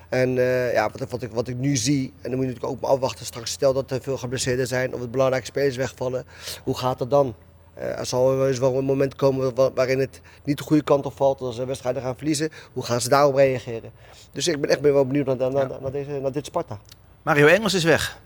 [0.09, 2.73] En eh, ja, wat, wat, ik, wat ik nu zie, en dan moet je natuurlijk
[2.73, 3.51] ook maar afwachten straks.
[3.51, 6.25] Stel dat er veel geblesseerden zijn of het belangrijke spelers wegvallen.
[6.65, 7.35] Hoe gaat dat dan?
[7.75, 10.83] Eh, er zal wel eens wel een moment komen wa- waarin het niet de goede
[10.83, 11.41] kant op valt.
[11.41, 13.91] Als ze wedstrijden gaan verliezen, hoe gaan ze daarop reageren?
[14.33, 16.79] Dus ik ben echt wel benieuwd naar, naar, naar, naar deze, naar dit Sparta.
[17.23, 18.19] Mario Engels is weg.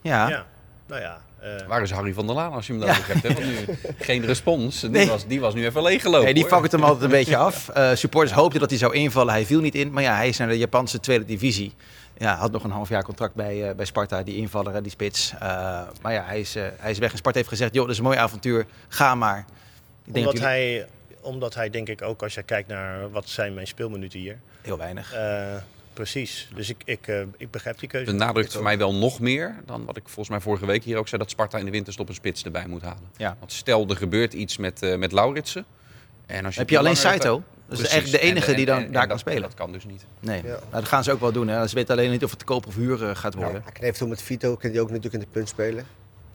[0.00, 0.28] Ja.
[0.28, 0.46] Ja,
[0.86, 1.20] nou ja.
[1.40, 2.86] Eh, Waar is Harry van der Laan als je hem Ja.
[2.88, 3.22] nodig hebt?
[3.22, 3.32] Hè?
[3.34, 3.56] Want nu,
[3.98, 4.80] geen respons.
[4.80, 5.06] Die, Nee.
[5.06, 6.24] was, die was nu even leeggelopen.
[6.24, 6.52] Nee, die hoor.
[6.52, 7.68] vangt hem altijd een beetje af.
[7.78, 9.32] Eh, supporters hoopten dat hij zou invallen.
[9.32, 9.92] Hij viel niet in.
[9.92, 11.74] Maar ja, hij is naar de Japanse tweede divisie.
[12.16, 14.90] Ja, had nog een half jaar contract bij, eh, bij Sparta, die invaller, hè, die
[14.90, 15.32] spits.
[15.40, 15.40] Eh,
[16.02, 17.10] maar ja, hij is, hij is weg.
[17.12, 18.66] En Sparta heeft gezegd, joh, dat is een mooi avontuur.
[18.88, 19.38] Ga maar.
[20.04, 20.86] Ik denk omdat, dat jullie- hij,
[21.20, 24.38] omdat hij, denk ik ook, als je kijkt naar wat zijn mijn speelminuten hier.
[24.62, 25.12] Heel weinig.
[25.12, 25.44] eh,
[26.02, 26.48] precies.
[26.54, 28.10] Dus ik, ik, eh, ik begrijp die keuze.
[28.12, 30.96] benadrukt Ik voor mij wel nog meer dan wat ik volgens mij vorige week hier
[30.98, 31.20] ook zei...
[31.20, 33.02] dat Sparta in de winterstop een spits erbij moet halen.
[33.16, 33.36] Ja.
[33.38, 35.64] Want stel, er gebeurt iets met, eh met Lauritsen.
[36.26, 37.30] En als je Heb je alleen Saito?
[37.34, 37.88] Dat is Precies.
[37.92, 39.42] eigenlijk de enige En- die dan en- en daar kan dat- spelen.
[39.42, 40.04] Dat kan dus niet.
[40.20, 40.48] Nee, Ja.
[40.48, 41.48] nou, dat gaan ze ook wel doen.
[41.48, 41.66] Hè.
[41.68, 43.52] Ze weten alleen niet of het te koop of huur eh, gaat worden.
[43.54, 45.86] Ja, hij kan eventueel met Vito, kan hij ook natuurlijk in de punt spelen.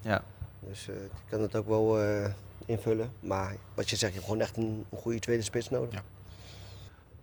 [0.01, 0.23] Ja.
[0.69, 2.25] Dus eh die kan het ook wel eh,
[2.65, 3.11] invullen.
[3.19, 6.01] Maar wat je zegt, je hebt gewoon echt een, een goede tweede spits nodig.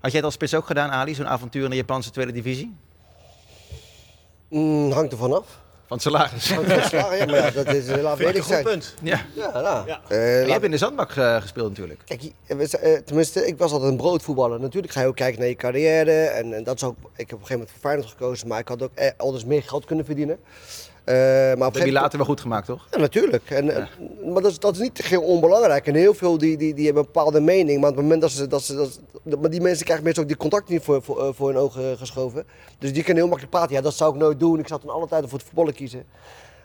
[0.01, 1.15] Had jij het als spits ook gedaan, Ali?
[1.15, 2.77] Zo'n avontuur in de Japanse tweede divisie?
[4.49, 5.45] Mm, hangt er vanaf.
[5.87, 6.47] Van het salaris.
[6.53, 8.65] Van het salaris, ja, maar ja, dat is, eh, laat ik een goed zijn.
[8.65, 8.95] punt.
[9.03, 9.21] Ja.
[9.35, 10.01] Ja, nou, Ja.
[10.09, 12.01] eh, laat- hebt in de zandbak eh, gespeeld natuurlijk.
[12.05, 12.23] Kijk,
[13.05, 14.61] tenminste, ik was altijd een broodvoetballer.
[14.61, 16.13] Natuurlijk ga je ook kijken naar je carrière.
[16.13, 18.59] En, en dat is ook, ik heb op een gegeven moment voor Feyenoord gekozen, maar
[18.59, 20.39] ik had ook altijd meer geld kunnen verdienen.
[21.05, 22.87] Eh, maar Dat heb je later wel goed gemaakt, toch?
[22.91, 23.51] Ja, natuurlijk.
[23.51, 23.89] En, en-
[24.33, 25.87] maar dat is, dat is niet heel onbelangrijk.
[25.87, 27.81] En heel veel die, die, die hebben een bepaalde mening.
[27.81, 28.47] Maar op het moment dat ze...
[28.47, 31.29] Dat ze dat, maar die mensen krijgen meestal ook die contact niet voor, voor, eh,
[31.33, 32.45] voor hun ogen geschoven.
[32.79, 33.77] Dus die kunnen heel makkelijk praten.
[33.77, 34.59] Ja, dat zou ik nooit doen.
[34.59, 36.05] Ik zou toen alle tijden voor het voetballen kiezen.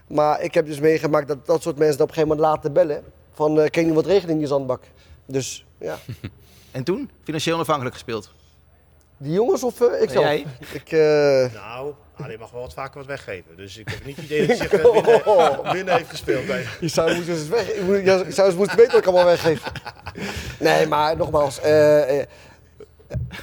[0.07, 3.03] Maar ik heb dus meegemaakt dat dat soort mensen op een gegeven moment laten bellen.
[3.33, 4.81] Van, eh ken je wat regelen in je zandbak?
[5.25, 5.97] Dus, ja.
[6.71, 7.09] En toen?
[7.23, 8.31] Financieel onafhankelijk gespeeld?
[9.17, 10.23] Die jongens of eh, ik zelf?
[10.25, 10.45] jij?
[10.73, 13.57] Ik, eh, Nou, Ali mag wel wat vaker wat weggeven.
[13.57, 16.47] Dus ik heb niet het idee dat hij zich eh, binnen, binnen heeft gespeeld.
[16.47, 16.65] Nee.
[16.79, 17.67] Je zou moeten eens weg.
[17.75, 19.61] Je je zou eens moeten weten wat ik allemaal weggeef.
[20.59, 21.59] Nee, maar nogmaals.
[21.61, 22.25] eh, eh,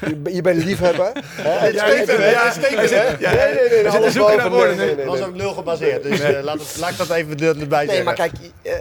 [0.08, 1.12] je, ben- je bent een liefhebber.
[1.24, 1.66] hè?
[1.66, 3.16] Ja, liefhebber, ja, hè?
[3.18, 3.68] Ja, Nee, nee, nee.
[3.68, 4.56] we zitten alles zoeken naar boven.
[4.58, 4.76] woorden.
[4.76, 5.28] Nee, nee, nee, was nee.
[5.28, 6.02] ook nul gebaseerd.
[6.02, 8.04] Dus eh, laat, het, laat ik dat even er- erbij Nee, zeggen.
[8.04, 8.72] maar kijk, eh,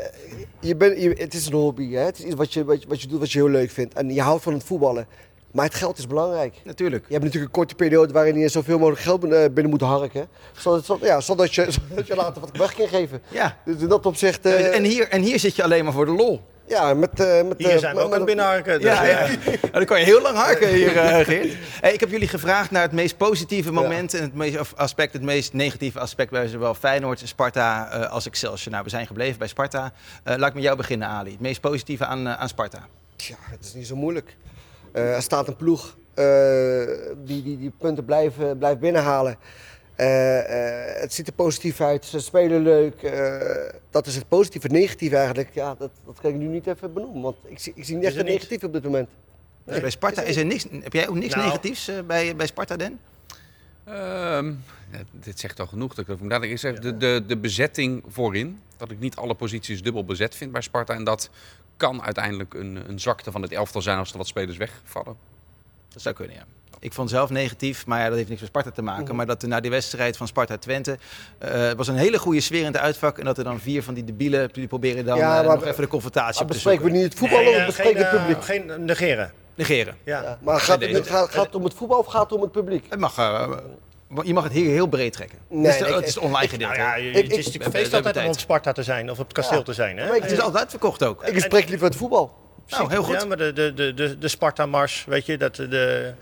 [0.59, 1.91] je bent, je, het is een hobby.
[1.93, 2.01] Hè?
[2.01, 3.93] Het is iets wat je, wat, je, wat je doet wat je heel leuk vindt.
[3.93, 5.07] En je houdt van het voetballen.
[5.52, 6.56] Maar het geld is belangrijk.
[6.64, 7.04] Natuurlijk.
[7.08, 10.28] Je hebt natuurlijk een korte periode waarin je zoveel mogelijk geld binnen, binnen moet harken.
[10.58, 13.22] Zodat, zodat- ja, zodat, je, zodat je later wat weg kan geven.
[13.28, 13.58] Ja.
[13.66, 14.45] Dus in dat opzicht...
[14.45, 16.41] eh, en, hier, en hier zit je alleen maar voor de lol.
[16.68, 17.20] Ja, met...
[17.20, 18.80] eh, met Hier eh, zijn we met- ook aan het met- binnenharken.
[18.82, 19.38] dus, Ja, eh, ja.
[19.62, 21.54] Nou, dan kan je heel lang harken hier, eh Geert.
[21.82, 25.14] Hey, ik heb jullie gevraagd naar het meest positieve moment en het meest of aspect,
[25.14, 28.72] het meest negatieve aspect bij zowel Feyenoord, Sparta eh, als Excelsior.
[28.72, 29.93] Nou, we zijn gebleven bij Sparta.
[30.24, 31.32] Eh, laat ik met jou beginnen, Ali.
[31.32, 32.80] Het meest positieve aan, eh, aan Sparta.
[33.16, 34.36] Ja, het is niet zo moeilijk.
[34.91, 36.25] Eh, er staat een ploeg eh,
[37.25, 39.35] die, die, die punten blijven, blijft binnenhalen.
[39.95, 43.03] Eh, eh, het ziet er positief uit, ze spelen leuk.
[43.03, 44.67] eh, dat is het positieve.
[44.67, 47.21] Het negatieve eigenlijk, ja, dat, dat kan ik nu niet even benoemen.
[47.21, 49.09] Want ik zie, ik zie niet echt een negatief op dit moment.
[49.63, 50.65] Dus bij Sparta is er niks.
[50.81, 51.45] Heb jij ook niks Nou.
[51.45, 52.99] negatiefs bij, bij Sparta, Den?
[53.83, 54.47] Ehm,
[54.91, 55.93] ja, dit zegt al genoeg.
[55.93, 56.43] Dat.
[56.43, 58.59] Ik zeg, de, de, de bezetting voorin.
[58.77, 60.93] Dat ik niet alle posities dubbel bezet vind bij Sparta.
[60.93, 61.29] En dat
[61.82, 65.15] kan uiteindelijk een, een zwakte van het elftal zijn als er wat spelers wegvallen.
[65.93, 66.43] Dat zou kunnen, ja.
[66.79, 69.15] Ik vond zelf negatief, maar ja, dat heeft niks met Sparta te maken.
[69.15, 70.97] Maar dat er na die wedstrijd van Sparta-Twente...
[71.38, 73.17] eh, het was een hele goede sfeer in het uitvak.
[73.17, 75.82] En dat er dan vier van die debielen die proberen dan Ja, eh, nog even
[75.84, 77.01] de confrontatie maar op te bespreken we zoeken.
[77.01, 78.43] niet het voetbal Nee, of eh, bespreken geen, het eh, publiek?
[78.43, 79.32] geen negeren.
[79.55, 79.95] Negeren.
[80.03, 80.38] Ja.
[80.41, 82.51] Maar gaat Nee, het, gaat, gaat het om het voetbal of gaat het om het
[82.51, 82.86] publiek?
[82.89, 83.51] Het mag, eh,
[84.24, 85.38] je mag het hier heel breed trekken.
[85.49, 86.78] Nee, het, is, ik- het is het online ik- gedeelte.
[86.78, 86.99] Nou ja, hè?
[87.01, 89.34] je- Ik- het is natuurlijk feest altijd om op Sparta te zijn of op het
[89.34, 89.64] kasteel Ja.
[89.64, 89.97] te zijn.
[89.97, 90.05] Hè?
[90.14, 91.24] Het is altijd uitverkocht ook.
[91.26, 92.39] Ik spreek liever het voetbal.
[92.68, 93.22] Nou, heel goed.
[93.22, 96.14] Ja, maar de, de, de, de, de Sparta-mars, weet je, dat de...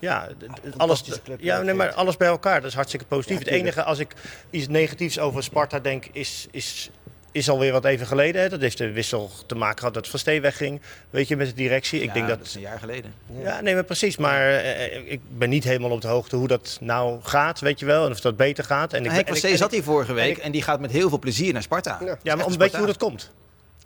[0.00, 0.46] Ja, de-
[0.76, 3.38] alles, club, ja nee, maar alles bij elkaar, dat is hartstikke positief.
[3.38, 4.12] Ja, het enige, als ik
[4.50, 6.90] iets negatiefs over Sparta denk, is, is,
[7.32, 8.42] is alweer wat even geleden.
[8.42, 8.48] Hè.
[8.48, 11.54] Dat heeft de wissel te maken gehad dat Van Steen wegging, weet je, met de
[11.54, 12.00] directie.
[12.00, 13.14] Ik Ja, denk dat, is een jaar geleden.
[13.42, 14.16] ja, nee, maar precies.
[14.16, 17.86] Maar eh, ik ben niet helemaal op de hoogte hoe dat nou gaat, weet je
[17.86, 18.04] wel.
[18.04, 18.92] En of dat beter gaat.
[18.92, 21.18] En ik, van Steen en zat hier vorige week en die gaat met heel veel
[21.18, 21.98] plezier naar Sparta.
[22.04, 22.18] Ja.
[22.22, 23.30] Ja, maar om, weet je hoe dat komt?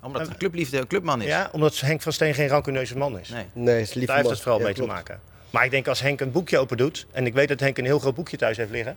[0.03, 1.29] Omdat het een clubliefde, een clubman is.
[1.29, 3.29] Ja, omdat Henk van Steen geen rancuneuze man is.
[3.29, 3.45] Nee.
[3.53, 5.21] Nee, het is lief Daar heeft het vooral Ja, mee te maken.
[5.51, 7.85] Maar ik denk als Henk een boekje open doet, en ik weet dat Henk een
[7.85, 8.97] heel groot boekje thuis heeft liggen,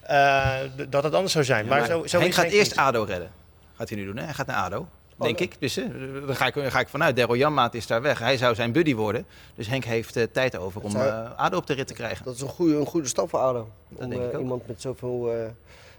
[0.00, 1.66] eh, d- dat het anders zou zijn.
[1.66, 2.80] maar, Maar zo, zo Henk gaat Henk eerst niet.
[2.80, 3.30] ADO redden.
[3.76, 4.24] Gaat hij nu doen, hè?
[4.24, 4.86] Hij gaat naar ADO.
[5.18, 5.56] Denk ik.
[5.60, 5.84] Dus eh,
[6.26, 7.16] daar ga ik, daar ga ik vanuit.
[7.16, 8.18] Daryl Janmaat is daar weg.
[8.18, 9.26] Hij zou zijn buddy worden.
[9.54, 12.24] Dus Henk heeft eh, tijd over om zou- eh, ADO op de rit te krijgen.
[12.24, 13.68] Dat is een goede, een goede stap voor ADO.
[13.88, 14.40] Dat om denk ik ook.
[14.40, 15.38] iemand met zoveel eh,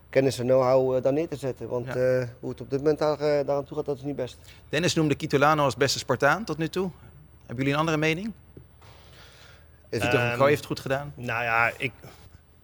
[0.09, 1.67] kennis en know-how daar neer te zetten.
[1.67, 1.93] Want Ja.
[1.95, 4.38] eh, hoe het op dit moment daar, daaraan toe gaat, dat is niet best.
[4.69, 6.89] Dennis noemde Kitolano als beste Spartaan tot nu toe.
[7.45, 8.32] Hebben jullie een andere mening?
[9.91, 11.13] Vito van Ehm, Krooi heeft het goed gedaan.
[11.15, 11.91] Nou ja, ik,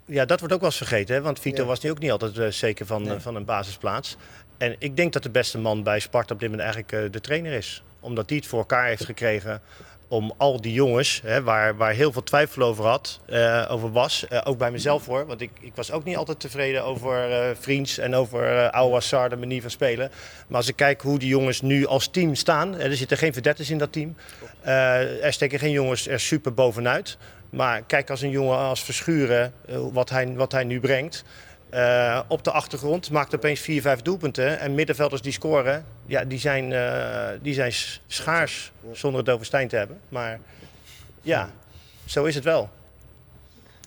[0.06, 1.16] ja, dat wordt ook wel eens vergeten.
[1.16, 1.22] Hè?
[1.22, 1.68] Want Vito Ja.
[1.68, 3.20] was nu ook niet altijd zeker van, Nee.
[3.20, 4.18] van een basisplaats.
[4.62, 7.22] En ik denk dat de beste man bij Sparta op dit moment eigenlijk eh, de
[7.22, 7.84] trainer is.
[8.00, 9.62] Omdat hij het voor elkaar heeft gekregen
[10.08, 14.28] om al die jongens, hè, waar, waar heel veel twijfel over, had, eh, over was,
[14.28, 15.26] eh, ook bij mezelf hoor.
[15.26, 19.30] Want ik, ik was ook niet altijd tevreden over eh Vriends en over eh Ouassar,
[19.30, 20.12] de manier van spelen.
[20.48, 23.70] Maar als ik kijk hoe die jongens nu als team staan, er zitten geen verdetters
[23.70, 24.16] in dat team.
[24.62, 27.18] Er steken geen jongens er super bovenuit.
[27.50, 29.54] Maar kijk als een jongen als Verschuren,
[29.92, 31.24] wat, hij, wat hij nu brengt.
[31.72, 34.60] Eh, op de achtergrond maakt opeens vier, vijf doelpunten.
[34.60, 37.72] En middenvelders die scoren, ja, die, zijn, eh, die zijn
[38.08, 40.00] schaars zonder het over Stijn te hebben.
[40.10, 40.40] Maar
[41.22, 41.50] ja,
[42.06, 42.70] zo is het wel.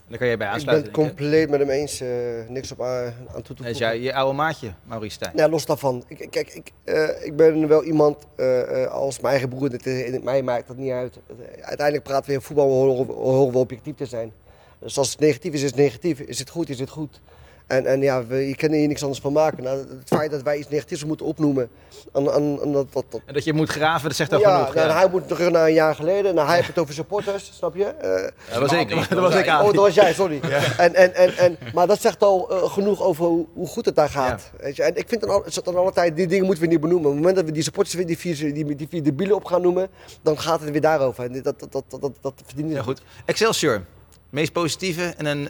[0.09, 0.87] Daar kan jij bij Ik ben aansluiten.
[0.87, 2.01] het compleet met hem eens.
[2.01, 2.09] eh,
[2.49, 3.13] niks op aan, aan
[3.43, 3.65] toe te voegen.
[3.65, 5.33] Dat is jou- je oude maatje, Maurice Stijn.
[5.37, 6.05] Ja, los daarvan.
[6.09, 9.71] Ik, kijk, ik, eh, ik ben wel iemand eh, eh, als mijn eigen broer.
[9.71, 11.19] Het, in mij maakt dat niet uit.
[11.61, 14.33] Uiteindelijk praten we in voetbal, horen we, horen we objectief te zijn.
[14.79, 16.21] Dus als het negatief is, is het negatief.
[16.21, 17.21] Is het goed, is het goed.
[17.67, 19.63] En, en ja, we, je kan hier niks anders van maken.
[19.63, 21.69] Nou, het feit dat wij iets negatiefs moeten opnoemen.
[22.13, 24.59] En, en, en dat, dat, dat, En dat je moet graven, dat zegt al ja,
[24.59, 24.75] genoeg.
[24.75, 24.95] nou, ja.
[24.95, 26.35] hij moet terug naar een jaar geleden.
[26.35, 27.85] Nou, hij heeft het over supporters, snap je?
[27.85, 29.61] Eh, dat was ik, dat was ik aan.
[29.61, 30.41] Oh, dat was jij, sorry.
[30.77, 33.97] En, en, en, en, maar dat zegt al eh, genoeg over hoe, hoe goed het
[33.97, 34.51] daar gaat.
[34.61, 34.83] Weet je?
[34.83, 37.07] En ik vind dan, al, het zat dan altijd, die dingen moeten we niet benoemen.
[37.07, 39.45] Op het moment dat we die supporters weer die vier, die, die vier debielen op
[39.45, 39.89] gaan noemen,
[40.23, 41.25] dan gaat het weer daarover.
[41.25, 42.77] En dat, dat, dat, dat, dat, dat verdient niet.
[42.77, 43.03] Ja, goed.
[43.25, 43.83] Excelsior,
[44.31, 45.49] meest positieve en een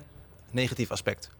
[0.51, 1.31] negatief aspect.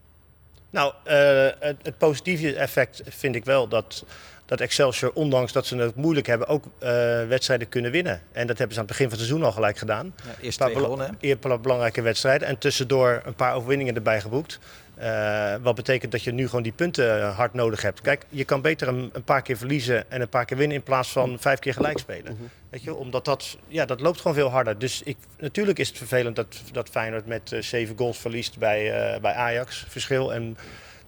[0.75, 4.05] Nou, eh, het, het positieve effect vind ik wel dat,
[4.45, 6.89] dat Excelsior, ondanks dat ze het moeilijk hebben, ook eh,
[7.27, 8.21] wedstrijden kunnen winnen.
[8.31, 10.13] En dat hebben ze aan het begin van het seizoen al gelijk gedaan.
[10.23, 11.27] Ja, eerst twee gewonnen, hè?
[11.27, 12.47] eer- bela- belangrijke wedstrijden.
[12.47, 14.59] En tussendoor een paar overwinningen erbij geboekt.
[14.97, 18.01] Eh, wat betekent dat je nu gewoon die punten eh, hard nodig hebt.
[18.01, 20.83] Kijk, je kan beter een, een paar keer verliezen en een paar keer winnen in
[20.83, 22.37] plaats van vijf keer gelijk spelen.
[22.69, 24.79] Weet je, omdat dat, ja, dat loopt gewoon veel harder.
[24.79, 29.11] Dus ik, natuurlijk is het vervelend dat, dat Feyenoord met eh, zeven goals verliest bij,
[29.13, 29.85] eh, bij Ajax.
[29.87, 30.33] Verschil.
[30.33, 30.57] En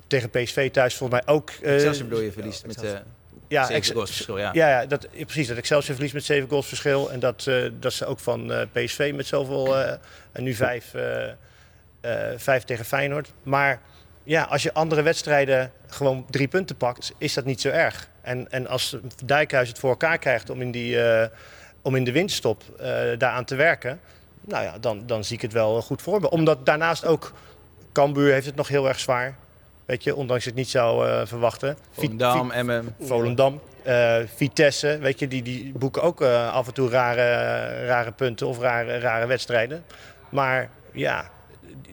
[0.07, 1.49] tegen PSV thuis volgens mij ook.
[1.61, 2.91] eh, Excelsior bedoel je verliest met eh
[3.47, 4.49] ja, zeven Ex- goals verschil, ja.
[4.53, 5.47] Ja, ja, dat, ja, precies.
[5.47, 7.11] Dat Excelsior verliest met zeven goals verschil.
[7.11, 9.77] En dat, eh, dat ze ook van eh, PSV met zoveel...
[9.77, 9.93] eh,
[10.31, 10.91] en nu vijf,
[12.37, 13.31] vijf tegen Feyenoord.
[13.43, 13.81] Maar
[14.23, 18.09] ja, als je andere wedstrijden gewoon drie punten pakt, is dat niet zo erg.
[18.21, 21.27] En, en als Dijkhuis het voor elkaar krijgt om in, die, eh,
[21.81, 22.87] om in de winststop eh
[23.17, 23.99] daaraan te werken...
[24.41, 26.29] Nou ja, dan, dan zie ik het wel goed voor me.
[26.29, 27.33] Omdat daarnaast ook...
[27.91, 29.35] Cambuur heeft het nog heel erg zwaar.
[29.85, 31.77] Weet je, ondanks het niet zou eh, verwachten.
[31.91, 32.95] Volendam, Emmen.
[33.01, 38.11] Volendam, eh, Vitesse, weet je, die, die boeken ook eh, af en toe rare, rare
[38.11, 39.83] punten of rare, rare wedstrijden.
[40.29, 41.29] Maar ja,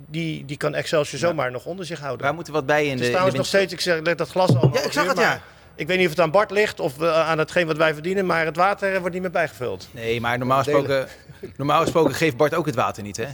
[0.09, 2.27] die, die kan Excelsior zomaar nog onder zich houden.
[2.27, 4.01] Waar moeten we wat bij in Het de is in de nog steeds, ik zeg
[4.01, 4.71] leg dat glas al.
[4.73, 5.41] Ja, ik zag het, ja.
[5.77, 8.27] Ik weet niet of het aan Bart ligt of eh, aan hetgeen wat wij verdienen,
[8.27, 9.89] maar het water eh, wordt niet meer bijgevuld.
[9.91, 11.09] Nee, maar normaal gesproken,
[11.57, 13.27] normaal gesproken geeft Bart ook het water niet, hè?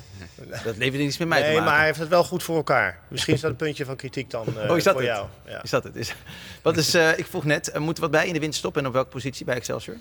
[0.64, 1.68] Dat levert niets met mij te Nee, maken.
[1.68, 2.98] maar hij heeft het wel goed voor elkaar.
[3.08, 5.10] Misschien is dat een puntje van kritiek dan eh, oh, is dat voor het?
[5.10, 5.26] jou.
[5.46, 5.62] Ja.
[5.62, 5.96] Is dat het?
[5.96, 6.14] Is,
[6.62, 8.82] wat is, eh, ik vroeg net, uh, moeten we wat bij in de winst stoppen
[8.82, 9.96] en op welke positie bij Excelsior?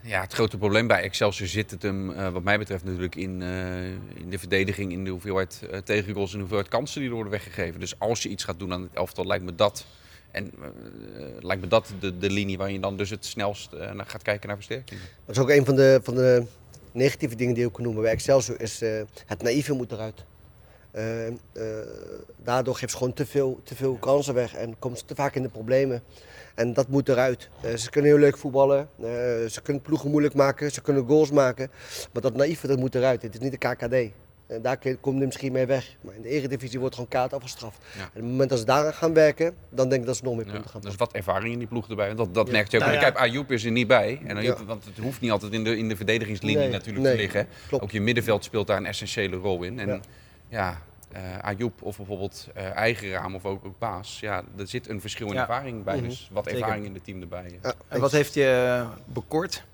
[0.00, 3.40] Ja, het grote probleem bij Excelsior zit het hem, uh, wat mij betreft, natuurlijk in,
[3.40, 3.84] uh,
[4.14, 7.80] in de verdediging, in de hoeveelheid uh, en de hoeveelheid kansen die er worden weggegeven.
[7.80, 9.86] Dus als je iets gaat doen aan het elftal, lijkt me dat.
[10.30, 10.52] En
[11.40, 14.48] lijkt me dat de, de linie waar je dan dus het snelst naar gaat kijken
[14.48, 15.00] naar versterking.
[15.24, 16.44] Dat is ook een van de, van de
[16.92, 18.80] negatieve dingen die ik kan noemen bij Excelsior, is
[19.26, 20.24] het naïeve moet eruit.
[22.42, 25.34] daardoor geeft ze gewoon te veel, te veel kansen weg en komt ze te vaak
[25.34, 26.02] in de problemen.
[26.58, 27.48] En dat moet eruit.
[27.64, 28.88] Uh, ze kunnen heel leuk voetballen.
[29.00, 29.06] Uh,
[29.48, 30.70] ze kunnen ploegen moeilijk maken.
[30.72, 31.70] Ze kunnen goals maken.
[32.12, 33.22] Maar dat naïeve, dat moet eruit.
[33.22, 34.12] Het is niet de KKD.
[34.46, 35.96] En daar komt er misschien mee weg.
[36.00, 37.78] Maar in de Eredivisie wordt gewoon kaart afgestraft.
[37.94, 38.00] Ja.
[38.00, 40.34] En op het moment dat ze daaraan gaan werken, dan denk ik dat ze nog
[40.34, 42.14] meer punten ja, gaan Dus wat ervaring in die ploeg erbij.
[42.14, 42.52] Dat, dat Ja.
[42.52, 42.82] merk je ook.
[42.82, 43.10] Nou En ja.
[43.10, 44.20] Kijk, Ayoub is er niet bij.
[44.26, 44.64] En Ayoub, Ja.
[44.64, 47.46] Want het hoeft niet altijd in de, in de verdedigingslinie Nee, natuurlijk nee, te liggen.
[47.68, 47.84] klopt.
[47.84, 49.78] Ook je middenveld speelt daar een essentiële rol in.
[49.78, 50.02] En
[50.48, 50.82] Ja.
[51.12, 54.20] Eh Ayoub of bijvoorbeeld eh eigen raam of ook, ook Baas.
[54.20, 55.40] Ja, er zit een verschil in Ja.
[55.40, 55.96] ervaring bij.
[55.96, 56.08] Mhm.
[56.08, 56.60] Dus wat Zeker.
[56.60, 57.58] ervaring in het team erbij.
[57.62, 59.64] Ja, en wat heeft je bekort?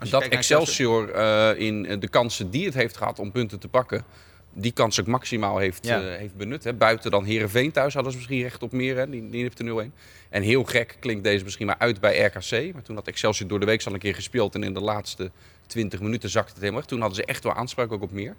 [0.00, 3.68] Als dat Excelsior eh, in eh, de kansen die het heeft gehad om punten te
[3.68, 4.04] pakken,
[4.52, 6.00] die kans ook maximaal heeft, Ja.
[6.00, 6.64] eh, heeft benut.
[6.64, 6.72] Hè.
[6.74, 8.96] Buiten dan Herenveen thuis hadden ze misschien recht op meer.
[8.96, 9.10] Hè.
[9.10, 9.92] Die, die heeft er 0-1.
[10.28, 12.72] En heel gek klinkt deze misschien maar uit bij RKC.
[12.72, 14.54] Maar toen had Excelsior door de week al een keer gespeeld.
[14.54, 15.30] En in de laatste
[15.66, 16.88] 20 minuten zakte het helemaal weg.
[16.88, 18.34] Toen hadden ze echt wel aanspraak ook op meer.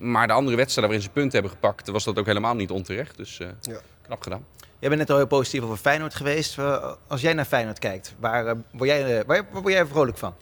[0.00, 3.16] Maar de andere wedstrijden waarin ze punten hebben gepakt, was dat ook helemaal niet onterecht.
[3.16, 3.80] Dus eh, Ja.
[4.02, 4.44] knap gedaan.
[4.78, 6.58] Jij bent net al heel positief over Feyenoord geweest.
[6.58, 10.18] Eh, Als jij naar Feyenoord kijkt, waar, eh, word, jij, waar, waar word jij vrolijk
[10.18, 10.34] van?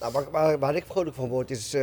[0.00, 1.76] Nou, waar, waar, waar ik vrolijk van word, is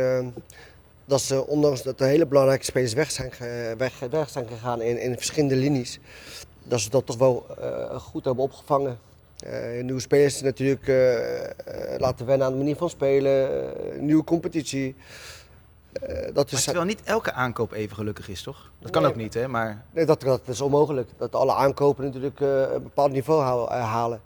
[1.04, 4.82] dat ze, ondanks dat er hele belangrijke spelers weg zijn, ge- weg, weg zijn gegaan
[4.82, 5.98] in, in verschillende linies,
[6.62, 8.98] dat ze dat toch wel eh, goed hebben opgevangen.
[9.38, 10.86] Eh, nieuwe spelers natuurlijk
[11.98, 13.50] laten wennen aan de manier van spelen,
[13.94, 14.94] eh, nieuwe competitie.
[15.92, 18.70] Eh, dat is, terwijl niet elke aankoop even gelukkig is, toch?
[18.80, 19.10] Dat kan Nee.
[19.10, 19.48] ook niet, hè?
[19.48, 21.08] Maar Nee, dat, dat is onmogelijk.
[21.16, 24.20] Dat alle aankopen natuurlijk eh, een bepaald niveau hou- eh, halen.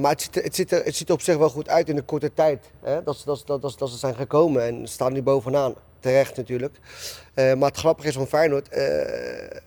[0.00, 1.88] Maar het ziet, er, het, ziet er, het ziet er op zich wel goed uit
[1.88, 2.70] in de korte tijd.
[2.80, 3.02] Hè?
[3.02, 5.74] Dat, ze- dat, dat, dat, ze- dat ze zijn gekomen en staan nu bovenaan.
[6.00, 6.78] Terecht natuurlijk.
[7.34, 8.68] Maar het grappige is van Feyenoord,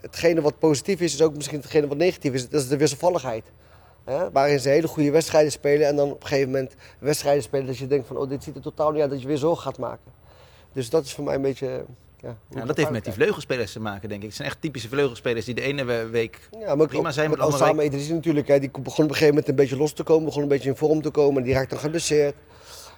[0.01, 2.49] hetgene wat positief is, is ook misschien hetgene wat negatief is.
[2.49, 3.43] Dat is de wisselvalligheid.
[4.03, 4.31] Hè?
[4.31, 7.77] Waarin ze hele goede wedstrijden spelen en dan op een gegeven moment wedstrijden spelen dat
[7.77, 9.77] je denkt van, oh dit ziet er totaal niet uit dat je weer zo gaat
[9.77, 10.11] maken.
[10.73, 11.85] Dus dat is voor mij een beetje...
[12.49, 14.27] Ja, dat heeft met die vleugelspelers te maken, denk ik.
[14.27, 17.29] Het zijn echt typische vleugelspelers die de ene we- week Ja, maar ook, prima zijn,
[17.29, 17.85] met maar de andere week...
[17.85, 18.47] Idrissi natuurlijk.
[18.47, 20.25] Hè, die begon op een gegeven moment een beetje los te komen.
[20.25, 21.43] Begon een beetje in vorm te komen.
[21.43, 22.35] Die raakte dan geblesseerd.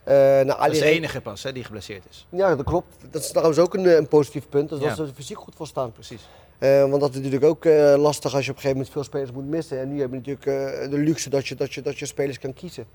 [0.05, 2.27] Nou, Dat is de enige pas hè, die geblesseerd is.
[2.29, 2.95] Ja, dat klopt.
[3.11, 4.69] Dat is trouwens ook een, eh, een positief punt.
[4.69, 4.87] Dat Ja.
[4.87, 5.91] was er fysiek goed voor staan.
[5.91, 6.29] Precies.
[6.57, 7.65] Eh, want dat is natuurlijk ook
[7.99, 9.79] lastig als je op een gegeven moment veel spelers moet missen.
[9.79, 10.45] En nu heb je natuurlijk
[10.91, 12.85] de luxe dat je, dat, je, dat je spelers kan kiezen.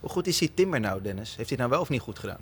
[0.00, 1.28] Hoe goed is die Timber nou, Dennis?
[1.28, 2.40] Heeft hij het nou wel of niet goed gedaan?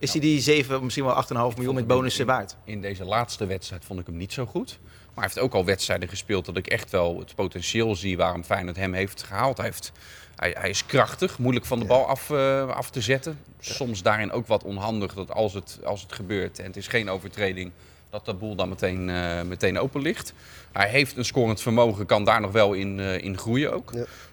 [0.00, 2.56] Is hij die 7, misschien wel 8,5 miljoen met bonussen waard?
[2.64, 4.78] In deze laatste wedstrijd vond ik hem niet zo goed.
[4.82, 8.44] Maar hij heeft ook al wedstrijden gespeeld dat ik echt wel het potentieel zie waarom
[8.44, 9.56] Feyenoord hem heeft gehaald.
[9.56, 9.92] Hij, heeft,
[10.36, 13.38] hij, hij is krachtig, moeilijk van de bal af, eh, af te zetten.
[13.58, 17.10] Soms daarin ook wat onhandig dat als het, als het gebeurt en het is geen
[17.10, 17.70] overtreding,
[18.10, 20.32] dat de boel dan meteen, eh, meteen open ligt.
[20.72, 23.92] Hij heeft een scorend vermogen, kan daar nog wel in, eh, in groeien ook.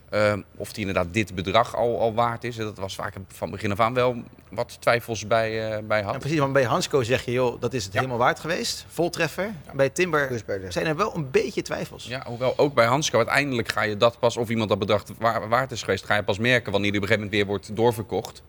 [0.10, 3.72] Eh, of hij inderdaad dit bedrag al, al waard is, dat was vaak van begin
[3.72, 4.16] af aan wel
[4.52, 6.14] wat twijfels bij, eh, bij had.
[6.14, 8.86] Ja, precies, want bij Hansco zeg je, joh, dat is het helemaal waard geweest.
[8.88, 9.50] Voltreffer.
[9.74, 12.06] Bij Timber zijn er wel een beetje twijfels.
[12.08, 15.48] Ja, hoewel ook bij Hansco uiteindelijk ga je dat pas, of iemand dat bedrag wa-
[15.48, 17.76] waard is geweest, ga je pas merken wanneer die op een gegeven moment weer wordt
[17.76, 18.44] doorverkocht.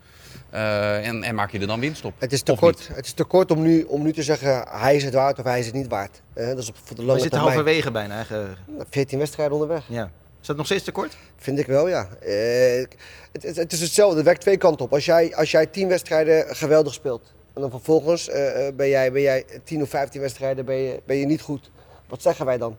[0.51, 2.13] Eh, en, en maak je er dan winst op.
[2.19, 4.97] Het is te kort, het is te kort om, nu, om nu te zeggen hij
[4.97, 6.21] is het waard of hij is het niet waard.
[6.33, 7.57] Eh, dat is op, voor de We lange zitten termijn.
[7.57, 8.15] halverwege bijna.
[8.15, 8.55] hè, ge-
[8.91, 9.85] 14 wedstrijden onderweg.
[9.89, 10.11] Ja.
[10.49, 11.17] Is dat nog steeds te kort?
[11.37, 12.09] Vind ik wel, ja.
[12.21, 12.87] Eh,
[13.33, 14.93] het, het, het is hetzelfde, het werkt twee kanten op.
[14.93, 19.13] Als jij, als jij 10 wedstrijden geweldig speelt en dan vervolgens eh, eh, ben, jij,
[19.13, 21.71] ben jij 10 of 15 wedstrijden ben je, ben je niet goed.
[22.07, 22.77] Wat zeggen wij dan?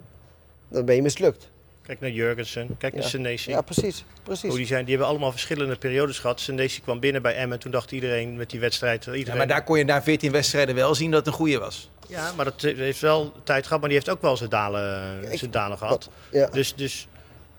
[0.67, 1.49] Dan ben je mislukt.
[1.81, 3.03] Kijk naar Jurgensen, kijk naar.
[3.03, 3.49] Senesi.
[3.49, 4.05] Ja, precies.
[4.23, 4.49] precies.
[4.49, 6.39] Hoe die, zijn, die hebben allemaal verschillende periodes gehad.
[6.39, 7.59] Senesi kwam binnen bij Emmen.
[7.59, 9.05] Toen dacht iedereen met die wedstrijd...
[9.05, 9.25] Iedereen...
[9.25, 11.89] Ja, maar daar kon je na 14 wedstrijden wel zien dat het een goede was.
[12.07, 13.79] Ja, maar dat heeft wel tijd gehad.
[13.79, 16.09] Maar die heeft ook wel zijn dalen, zijn dalen gehad.
[16.31, 16.47] Ja.
[16.47, 17.07] Dus, dus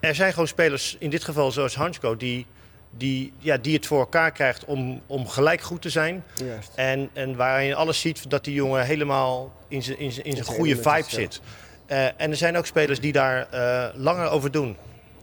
[0.01, 2.47] er zijn gewoon spelers, in dit geval zoals Hansko, die,
[2.91, 6.25] die, ja, die het voor elkaar krijgt om, om gelijk goed te zijn.
[6.45, 6.71] Juist.
[6.75, 10.33] En, en waarin je alles ziet dat die jongen helemaal in zijn, in zijn, in
[10.33, 11.41] zijn zijn goede vibe zit.
[11.87, 14.77] Eh, en er zijn ook spelers die daar eh, langer over doen.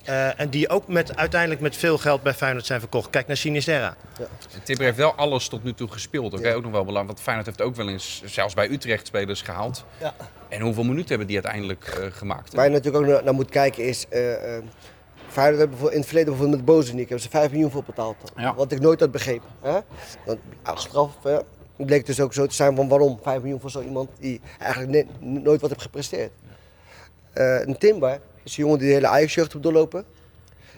[0.08, 3.10] Eh, en die ook met, uiteindelijk met veel geld bij Feyenoord zijn verkocht.
[3.10, 3.96] Kijk naar Sinisterra.
[4.54, 6.34] En Timber heeft wel alles tot nu toe gespeeld.
[6.34, 7.08] Oké, ook nog wel belangrijk.
[7.08, 9.86] Want Feyenoord heeft ook wel eens, zelfs bij Utrecht, spelers gehaald.
[10.00, 10.16] Ja.
[10.50, 12.54] En hoeveel minuten hebben die uiteindelijk eh, gemaakt?
[12.54, 14.06] Waar je natuurlijk ook naar, naar moet kijken is...
[14.10, 14.64] eh eh,
[15.28, 18.32] Feyenoord heeft bijvoorbeeld in het verleden bijvoorbeeld met Bozeniek hebben ze 5 miljoen voor betaald.
[18.36, 18.56] Ja.
[18.56, 19.50] Wat ik nooit had begrepen.
[19.62, 19.80] Hè?
[20.26, 21.38] Want achteraf hè,
[21.76, 25.08] bleek dus ook zo te zijn van waarom 5 miljoen voor zo iemand die eigenlijk
[25.20, 26.32] nooit wat heeft gepresteerd.
[27.34, 30.06] Eh, een Timber is een jongen die de hele Ajax-jeugd heeft doorlopen.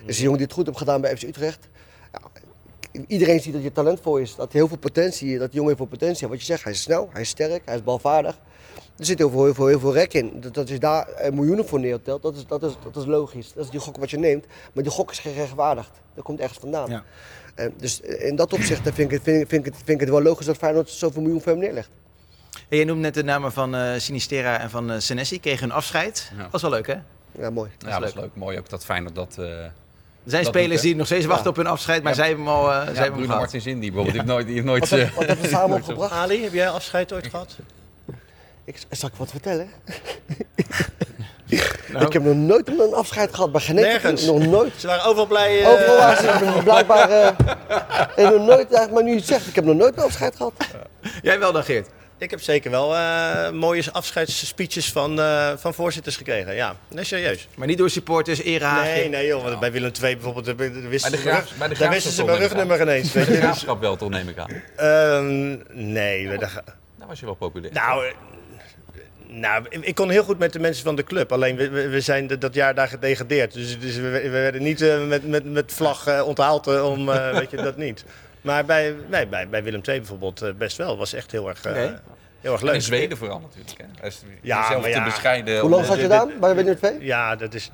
[0.06, 1.68] Is een jongen die het goed heeft gedaan bij FC Utrecht.
[2.12, 2.22] Ja,
[3.08, 5.78] iedereen ziet dat je talentvol is, dat hij heel veel potentie, dat die jongen heel
[5.78, 6.30] veel potentie heeft.
[6.30, 8.40] Wat je zegt, hij is snel, hij is sterk, hij is balvaardig.
[8.98, 10.42] Er zit heel veel, heel veel, heel veel rek in.
[10.42, 13.54] Dat, dat je daar eh, miljoenen voor neertelt, dat is, dat, is, dat is logisch.
[13.54, 14.46] Dat is die gok wat je neemt.
[14.74, 15.92] Maar die gok is gerechtvaardigd.
[16.14, 16.90] Dat komt ergens vandaan.
[16.90, 17.04] Ja.
[17.56, 19.90] Eh, dus eh, in dat opzicht vind ik, het, vind, ik, vind, ik het, vind
[19.90, 21.90] ik het wel logisch dat Feyenoord zoveel miljoen voor hem neerlegt.
[22.70, 25.40] Hey, je noemde net de namen van eh Sinistera en van eh Senesi.
[25.40, 26.32] Kregen hun afscheid.
[26.38, 26.48] Ja.
[26.52, 26.96] Was wel leuk, hè?
[27.40, 27.70] Ja, mooi.
[27.78, 28.30] Ja, dat is leuk.
[28.34, 29.36] Mooi ook dat Feyenoord dat...
[29.40, 29.72] eh, Er
[30.26, 32.18] zijn dat spelers die nog steeds wachten op hun afscheid, maar Ja.
[32.18, 33.36] zij hebben hem al, eh, zij Ja, hebben Bruno.
[33.38, 34.14] Martins Indy bijvoorbeeld.
[34.14, 34.46] Die heeft nooit...
[34.46, 36.12] Die heeft nooit Wat, heb- eh, wat hebben we samen opgebracht?
[36.12, 37.56] Ali, heb jij afscheid ooit gehad?
[38.66, 39.70] Ik, zal ik wat vertellen?
[41.92, 42.06] Nou.
[42.06, 44.20] Ik heb nog nooit een afscheid gehad bij club.
[44.26, 44.74] Nog nooit.
[44.78, 45.62] Ze waren overal blij.
[45.62, 47.10] eh, Overal waar ze blijkbaar...
[47.10, 47.28] eh
[48.16, 50.54] en nog nooit, maar nu je het zegt, ik heb nog nooit een afscheid gehad.
[51.22, 51.88] Jij wel dan, Geert?
[52.20, 56.56] Ik heb zeker wel eh, mooie afscheidsspeeches van, eh, van voorzitters gekregen.
[56.56, 57.48] Ja, nee, serieus.
[57.56, 58.92] Maar niet door supporters, erehaagje.
[58.92, 59.44] Nee, nee joh.
[59.44, 62.12] want Bij Willem II bijvoorbeeld, daar wisten Bij de ze, Graaf- bij de daar wisten
[62.12, 63.12] ze mijn rugnummer ineens.
[63.14, 64.50] Weet De je, graafschap wel, toch neem ik aan.
[64.76, 65.58] Ehm,
[65.92, 66.64] nee, daar ga-
[66.98, 67.74] Daar was je wel populair.
[67.74, 68.14] nou, eh,
[69.28, 71.32] nou, ik kon heel goed met de mensen van de club.
[71.32, 73.54] Alleen we, we zijn dat jaar daar gedegradeerd.
[73.54, 77.10] Dus, dus we, we werden niet eh, met, met, met vlag eh, onthaald eh, om,
[77.10, 78.04] eh, weet je, dat niet.
[78.42, 80.98] Maar bij, nee, bij, bij Willem II bijvoorbeeld eh, best wel.
[80.98, 82.76] was echt heel erg, eh, heel erg En leuk.
[82.76, 83.78] in Zweden vooral natuurlijk.
[84.00, 84.08] Hè.
[84.08, 85.04] Is Ja, zelf maar te ja.
[85.04, 85.60] bescheiden.
[85.60, 87.06] Hoe lang zat je dit- daar bij Willem II?
[87.06, 87.72] Ja, dat is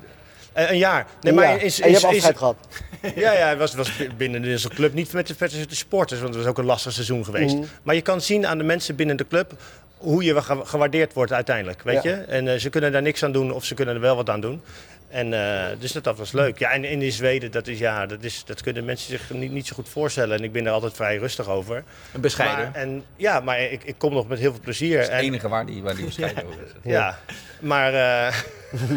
[0.52, 1.06] eh, een jaar.
[1.20, 1.40] Nee, Ja.
[1.40, 2.56] maar En is, je hebt is- afscheid is- gehad.
[3.14, 4.92] Ja, ja, het was, was binnen de club.
[4.92, 7.54] Niet met de, met de supporters, want het was ook een lastig seizoen geweest.
[7.54, 7.64] Mhm.
[7.82, 9.52] Maar je kan zien aan de mensen binnen de club
[9.96, 12.10] hoe je ge- gewaardeerd wordt uiteindelijk, weet Ja.
[12.10, 12.16] je.
[12.16, 14.40] En eh, ze kunnen daar niks aan doen of ze kunnen er wel wat aan
[14.40, 14.62] doen.
[15.08, 16.58] En, eh, dus dat, dat was leuk.
[16.58, 19.52] Ja, en in in Zweden, dat, is, ja, dat, is, dat kunnen mensen zich niet,
[19.52, 20.38] niet zo goed voorstellen.
[20.38, 21.84] En ik ben er altijd vrij rustig over.
[22.12, 22.70] Een bescheiden.
[22.72, 24.92] Maar, en, ja, maar ik, ik kom nog met heel veel plezier.
[24.98, 26.70] Dat is het En- enige waar die, waar die bescheiden over is.
[26.82, 27.18] ja,
[27.60, 27.92] maar...
[27.94, 28.34] eh,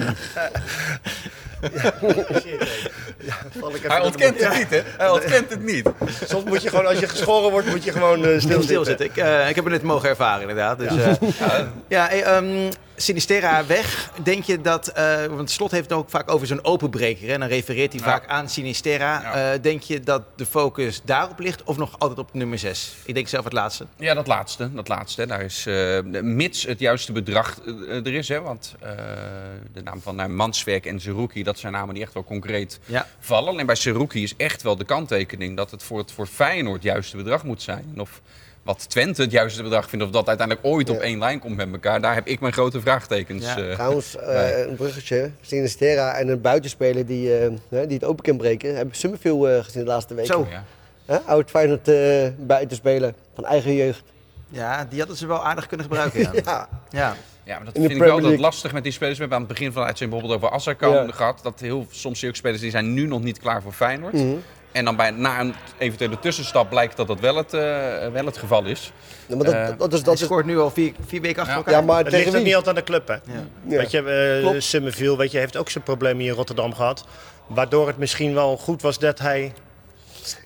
[3.19, 4.81] ja, val ik Hij ontkent het niet, hè?
[4.97, 5.89] Hij ontkent het niet.
[6.25, 8.63] Soms moet je gewoon, als je geschoren wordt, moet je gewoon eh, Stil stilzitten.
[8.63, 9.05] stilzitten.
[9.05, 10.79] Ik, eh, ik heb het net mogen ervaren, inderdaad.
[10.79, 10.91] Dus,
[11.39, 12.71] eh, ja, hey, ehm,
[13.01, 14.11] Sinistera weg.
[14.23, 17.29] Denk je dat, eh, want Slot heeft het ook vaak over zo'n openbreker.
[17.29, 18.07] En dan refereert hij Ja.
[18.07, 19.33] vaak aan Sinistera.
[19.53, 22.95] Eh, denk je dat de focus daarop ligt of nog altijd op nummer 6?
[23.05, 23.85] Ik denk zelf het laatste.
[23.97, 24.73] Ja, dat laatste.
[24.73, 25.25] Dat laatste.
[25.27, 27.57] Daar is, eh, mits het juiste bedrag
[27.89, 28.27] er is.
[28.27, 28.75] Hè, want
[29.73, 33.07] de naam van Manswerk en Zerouki, dat zijn namen die echt wel concreet Ja.
[33.19, 33.59] vallen.
[33.59, 36.83] En bij Zerouki is echt wel de kanttekening dat het voor het voor Feyenoord het
[36.83, 37.93] juiste bedrag moet zijn.
[37.97, 38.21] Of
[38.69, 41.71] Wat Twente het juiste bedrag vindt, of dat uiteindelijk ooit op één lijn komt met
[41.71, 43.45] elkaar, daar heb ik mijn grote vraagtekens.
[43.45, 45.31] Ja, eh, trouwens, eh, een bruggetje.
[45.41, 48.75] Sinistera en een buitenspeler die, eh, hè, die het open kan breken.
[48.75, 50.33] Hebben Summerfield eh, gezien de laatste weken.
[50.33, 50.47] Zo.
[50.49, 50.63] Ja.
[51.05, 54.03] Hè, Oud Feyenoord eh buitenspeler van eigen jeugd.
[54.49, 56.21] Ja, die hadden ze wel aardig kunnen gebruiken.
[56.33, 56.41] Ja.
[56.43, 56.67] Ja.
[56.89, 57.15] ja.
[57.43, 58.39] Ja, maar dat vind ik wel League.
[58.39, 59.15] lastig met die spelers.
[59.15, 61.11] We hebben aan het begin van de uitzending bijvoorbeeld over Azarkan Ja.
[61.11, 61.39] gehad.
[61.43, 64.13] Dat heel soms zie je ook spelers die zijn nu nog niet klaar voor Feyenoord.
[64.13, 64.35] Mhm.
[64.71, 67.61] En dan bij, na een eventuele tussenstap blijkt dat dat wel het, eh,
[68.11, 68.91] wel het geval is.
[69.25, 71.51] Ja, maar dat, Eh, dat is, dat is, scoort nu al vier, vier weken achter
[71.57, 71.57] Ja.
[71.63, 71.73] elkaar.
[71.79, 73.13] ja, maar Het tegen ligt ook niet altijd aan de club, hè?
[73.13, 73.19] Ja.
[73.67, 73.77] Ja.
[73.77, 74.01] Weet je,
[74.53, 74.59] eh.
[74.59, 77.05] Summerville, weet je, heeft ook zijn probleem hier in Rotterdam gehad.
[77.47, 79.53] Waardoor het misschien wel goed was dat hij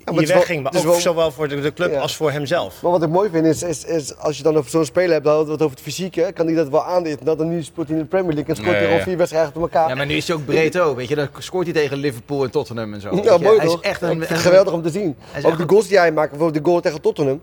[0.05, 0.63] hier wel- wegging.
[0.63, 1.99] Maar ook wel- zowel voor de, de club Ja.
[1.99, 2.81] als voor hemzelf.
[2.81, 5.23] Maar wat ik mooi vind is, is, is als je dan over zo'n speler hebt,
[5.23, 7.25] dan hadden we het over het fysieke, kan hij dat wel aandichten.
[7.25, 9.03] Dat dan nu speelt hij in de Premier League en scoort hij ja.
[9.03, 9.89] vier wedstrijden achter elkaar.
[9.89, 11.15] Ja, maar nu is hij ook breed ook, weet je.
[11.15, 13.15] Dan scoort hij tegen Liverpool en Tottenham en zo.
[13.23, 13.81] Ja, mooi hij toch?
[13.83, 15.15] is echt een, geweldig om te zien.
[15.43, 17.41] Ook de goals die hij maakt, bijvoorbeeld de goal tegen Tottenham.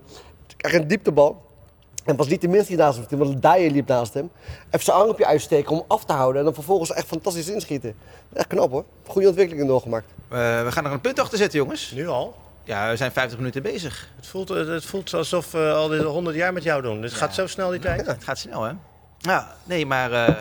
[0.57, 1.41] Echt een dieptebal.
[2.03, 4.31] En was niet de minste die naast hem want Dyer liep naast hem.
[4.65, 7.49] Even zijn arm op je uitsteken om af te houden en dan vervolgens echt fantastisch
[7.49, 7.95] inschieten.
[8.33, 8.85] Echt knap hoor.
[9.07, 10.05] Goede ontwikkelingen doorgemaakt.
[10.29, 11.91] Eh, we gaan er een punt achter zetten, jongens.
[11.91, 12.35] Nu al?
[12.63, 14.09] Ja, we zijn 50 minuten bezig.
[14.15, 17.01] Het voelt, eh, het voelt alsof we al dit 100 jaar met jou doen.
[17.01, 18.05] Dus het gaat zo snel die tijd.
[18.05, 18.71] Het gaat snel, hè?
[19.21, 20.35] Ja, nee, maar eh,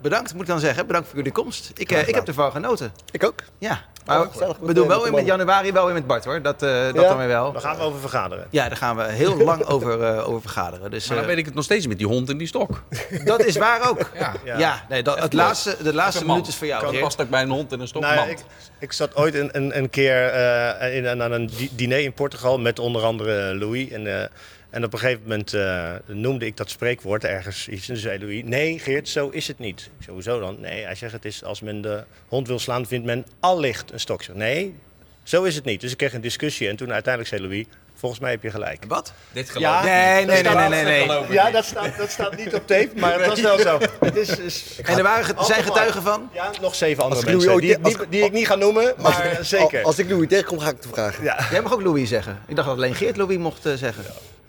[0.00, 0.86] bedankt moet ik dan zeggen.
[0.86, 1.70] Bedankt voor jullie komst.
[1.74, 2.92] Ik, eh, ik heb ervan genoten.
[3.10, 3.34] Ik ook.
[3.58, 6.42] Ja, maar Oh, gezellig we doen wel weer met januari, wel weer met Bart hoor.
[6.42, 7.08] Dat, eh, dat Ja?
[7.08, 7.52] dan weer wel.
[7.52, 8.46] Daar gaan we over vergaderen.
[8.50, 10.90] Ja, daar gaan we heel lang over, eh, over vergaderen.
[10.90, 12.82] Dus, Maar dan eh, weet ik het nog steeds met die hond en die stok.
[13.24, 14.10] dat is waar ook.
[14.44, 14.58] Ja.
[14.58, 16.80] Ja, nee, dat, het laatste, de laatste minuut is voor jou.
[16.80, 17.02] Dat Geert.
[17.02, 18.02] past ook bij een hond en een stok.
[18.02, 18.38] Nou, ik,
[18.78, 22.58] ik zat ooit een, een, een keer eh, in, aan een di- diner in Portugal
[22.58, 23.88] met onder andere Louis.
[23.90, 24.28] En, eh,
[24.72, 27.88] en op een gegeven moment eh, noemde ik dat spreekwoord ergens iets.
[27.88, 29.80] En toen zei Louis, nee Geert, zo is het niet.
[29.80, 30.60] Ik zei, hoezo dan?
[30.60, 34.00] Nee, hij zegt het is als men de hond wil slaan, vindt men allicht een
[34.00, 34.18] stok.
[34.20, 34.74] Ik zeg, nee,
[35.22, 35.80] zo is het niet.
[35.80, 38.84] Dus ik kreeg een discussie en toen uiteindelijk zei Louis, volgens mij heb je gelijk.
[38.88, 39.12] Wat?
[39.32, 40.26] Dit geloof Ja, ik Nee, niet.
[40.26, 41.52] nee, Dat nee, staat- nee, nee, Ja, niet.
[41.52, 43.78] dat staat, dat staat niet op tape, maar het was wel zo.
[44.00, 46.30] Het is, is, En er waren, ge- zijn getuigen van?
[46.32, 49.82] ja, nog zeven andere mensen, die, die, ik niet ga noemen, maar zeker.
[49.82, 51.24] Als ik Louis tegenkom, ga ik het vragen.
[51.24, 51.46] Ja.
[51.50, 52.38] Jij mag ook Louis zeggen.
[52.46, 54.04] Ik dacht dat alleen Geert Louis mocht eh, zeggen.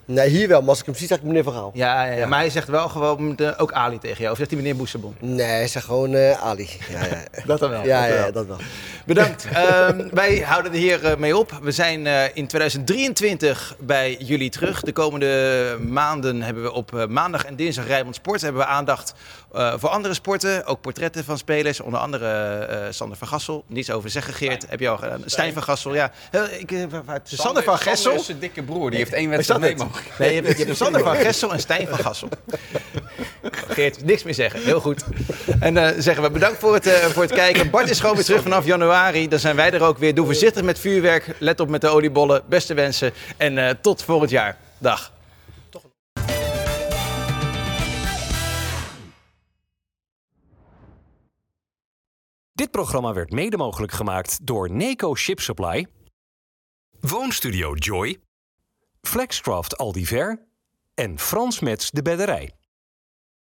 [0.05, 1.71] Nee, hier wel, maar als ik hem zie, zeg ik meneer Van Gaal.
[1.73, 4.31] Ja, ja, ja, maar hij zegt wel gewoon ook Ali tegen jou.
[4.31, 5.15] Of zegt hij meneer Boesebon?
[5.19, 6.69] Nee, zeg gewoon eh, Ali.
[6.89, 7.23] Ja, ja.
[7.45, 7.83] Dat dan wel.
[7.85, 8.31] Ja, dat ja, wel.
[8.31, 8.57] dat wel.
[9.05, 9.45] Bedankt.
[9.53, 11.59] Ehm, wij houden er hier eh, mee op.
[11.61, 14.81] We zijn eh, in 2023 bij jullie terug.
[14.81, 19.13] De komende maanden hebben we op eh, maandag en dinsdag Rijnmond Sport hebben we aandacht
[19.53, 20.65] eh, voor andere sporten.
[20.65, 21.79] Ook portretten van spelers.
[21.79, 23.63] Onder andere eh, Sander van Gassel.
[23.67, 24.65] Niets over zeggen, Geert.
[24.69, 25.21] Heb je al gedaan.
[25.25, 26.11] Stijn van Gassel, ja.
[26.57, 26.71] Ik,
[27.05, 27.95] waar- Sander van Gessel.
[27.95, 29.75] Sander is zijn dikke broer, die heeft één wedstrijd mee.
[30.19, 32.29] Nee, je hebt, je hebt Sander van Gessel en Stijn van Gassel.
[33.67, 34.63] Geert, niks meer zeggen.
[34.63, 35.03] Heel goed.
[35.59, 37.69] En dan zeggen we bedankt voor het, eh, voor het kijken.
[37.69, 39.27] Bart is gewoon weer terug vanaf januari.
[39.27, 40.15] Dan zijn wij er ook weer.
[40.15, 41.35] Doe voorzichtig met vuurwerk.
[41.39, 42.43] Let op met de oliebollen.
[42.49, 43.13] Beste wensen.
[43.37, 44.57] En eh, tot volgend jaar.
[44.77, 45.11] Dag.
[52.53, 55.87] Dit programma werd mede mogelijk gemaakt door Neco Ship Supply,
[56.99, 58.17] Woonstudio Joy,
[59.07, 60.47] Flexcraft Aldiver
[60.93, 62.62] en Frans Mets de Bedderij.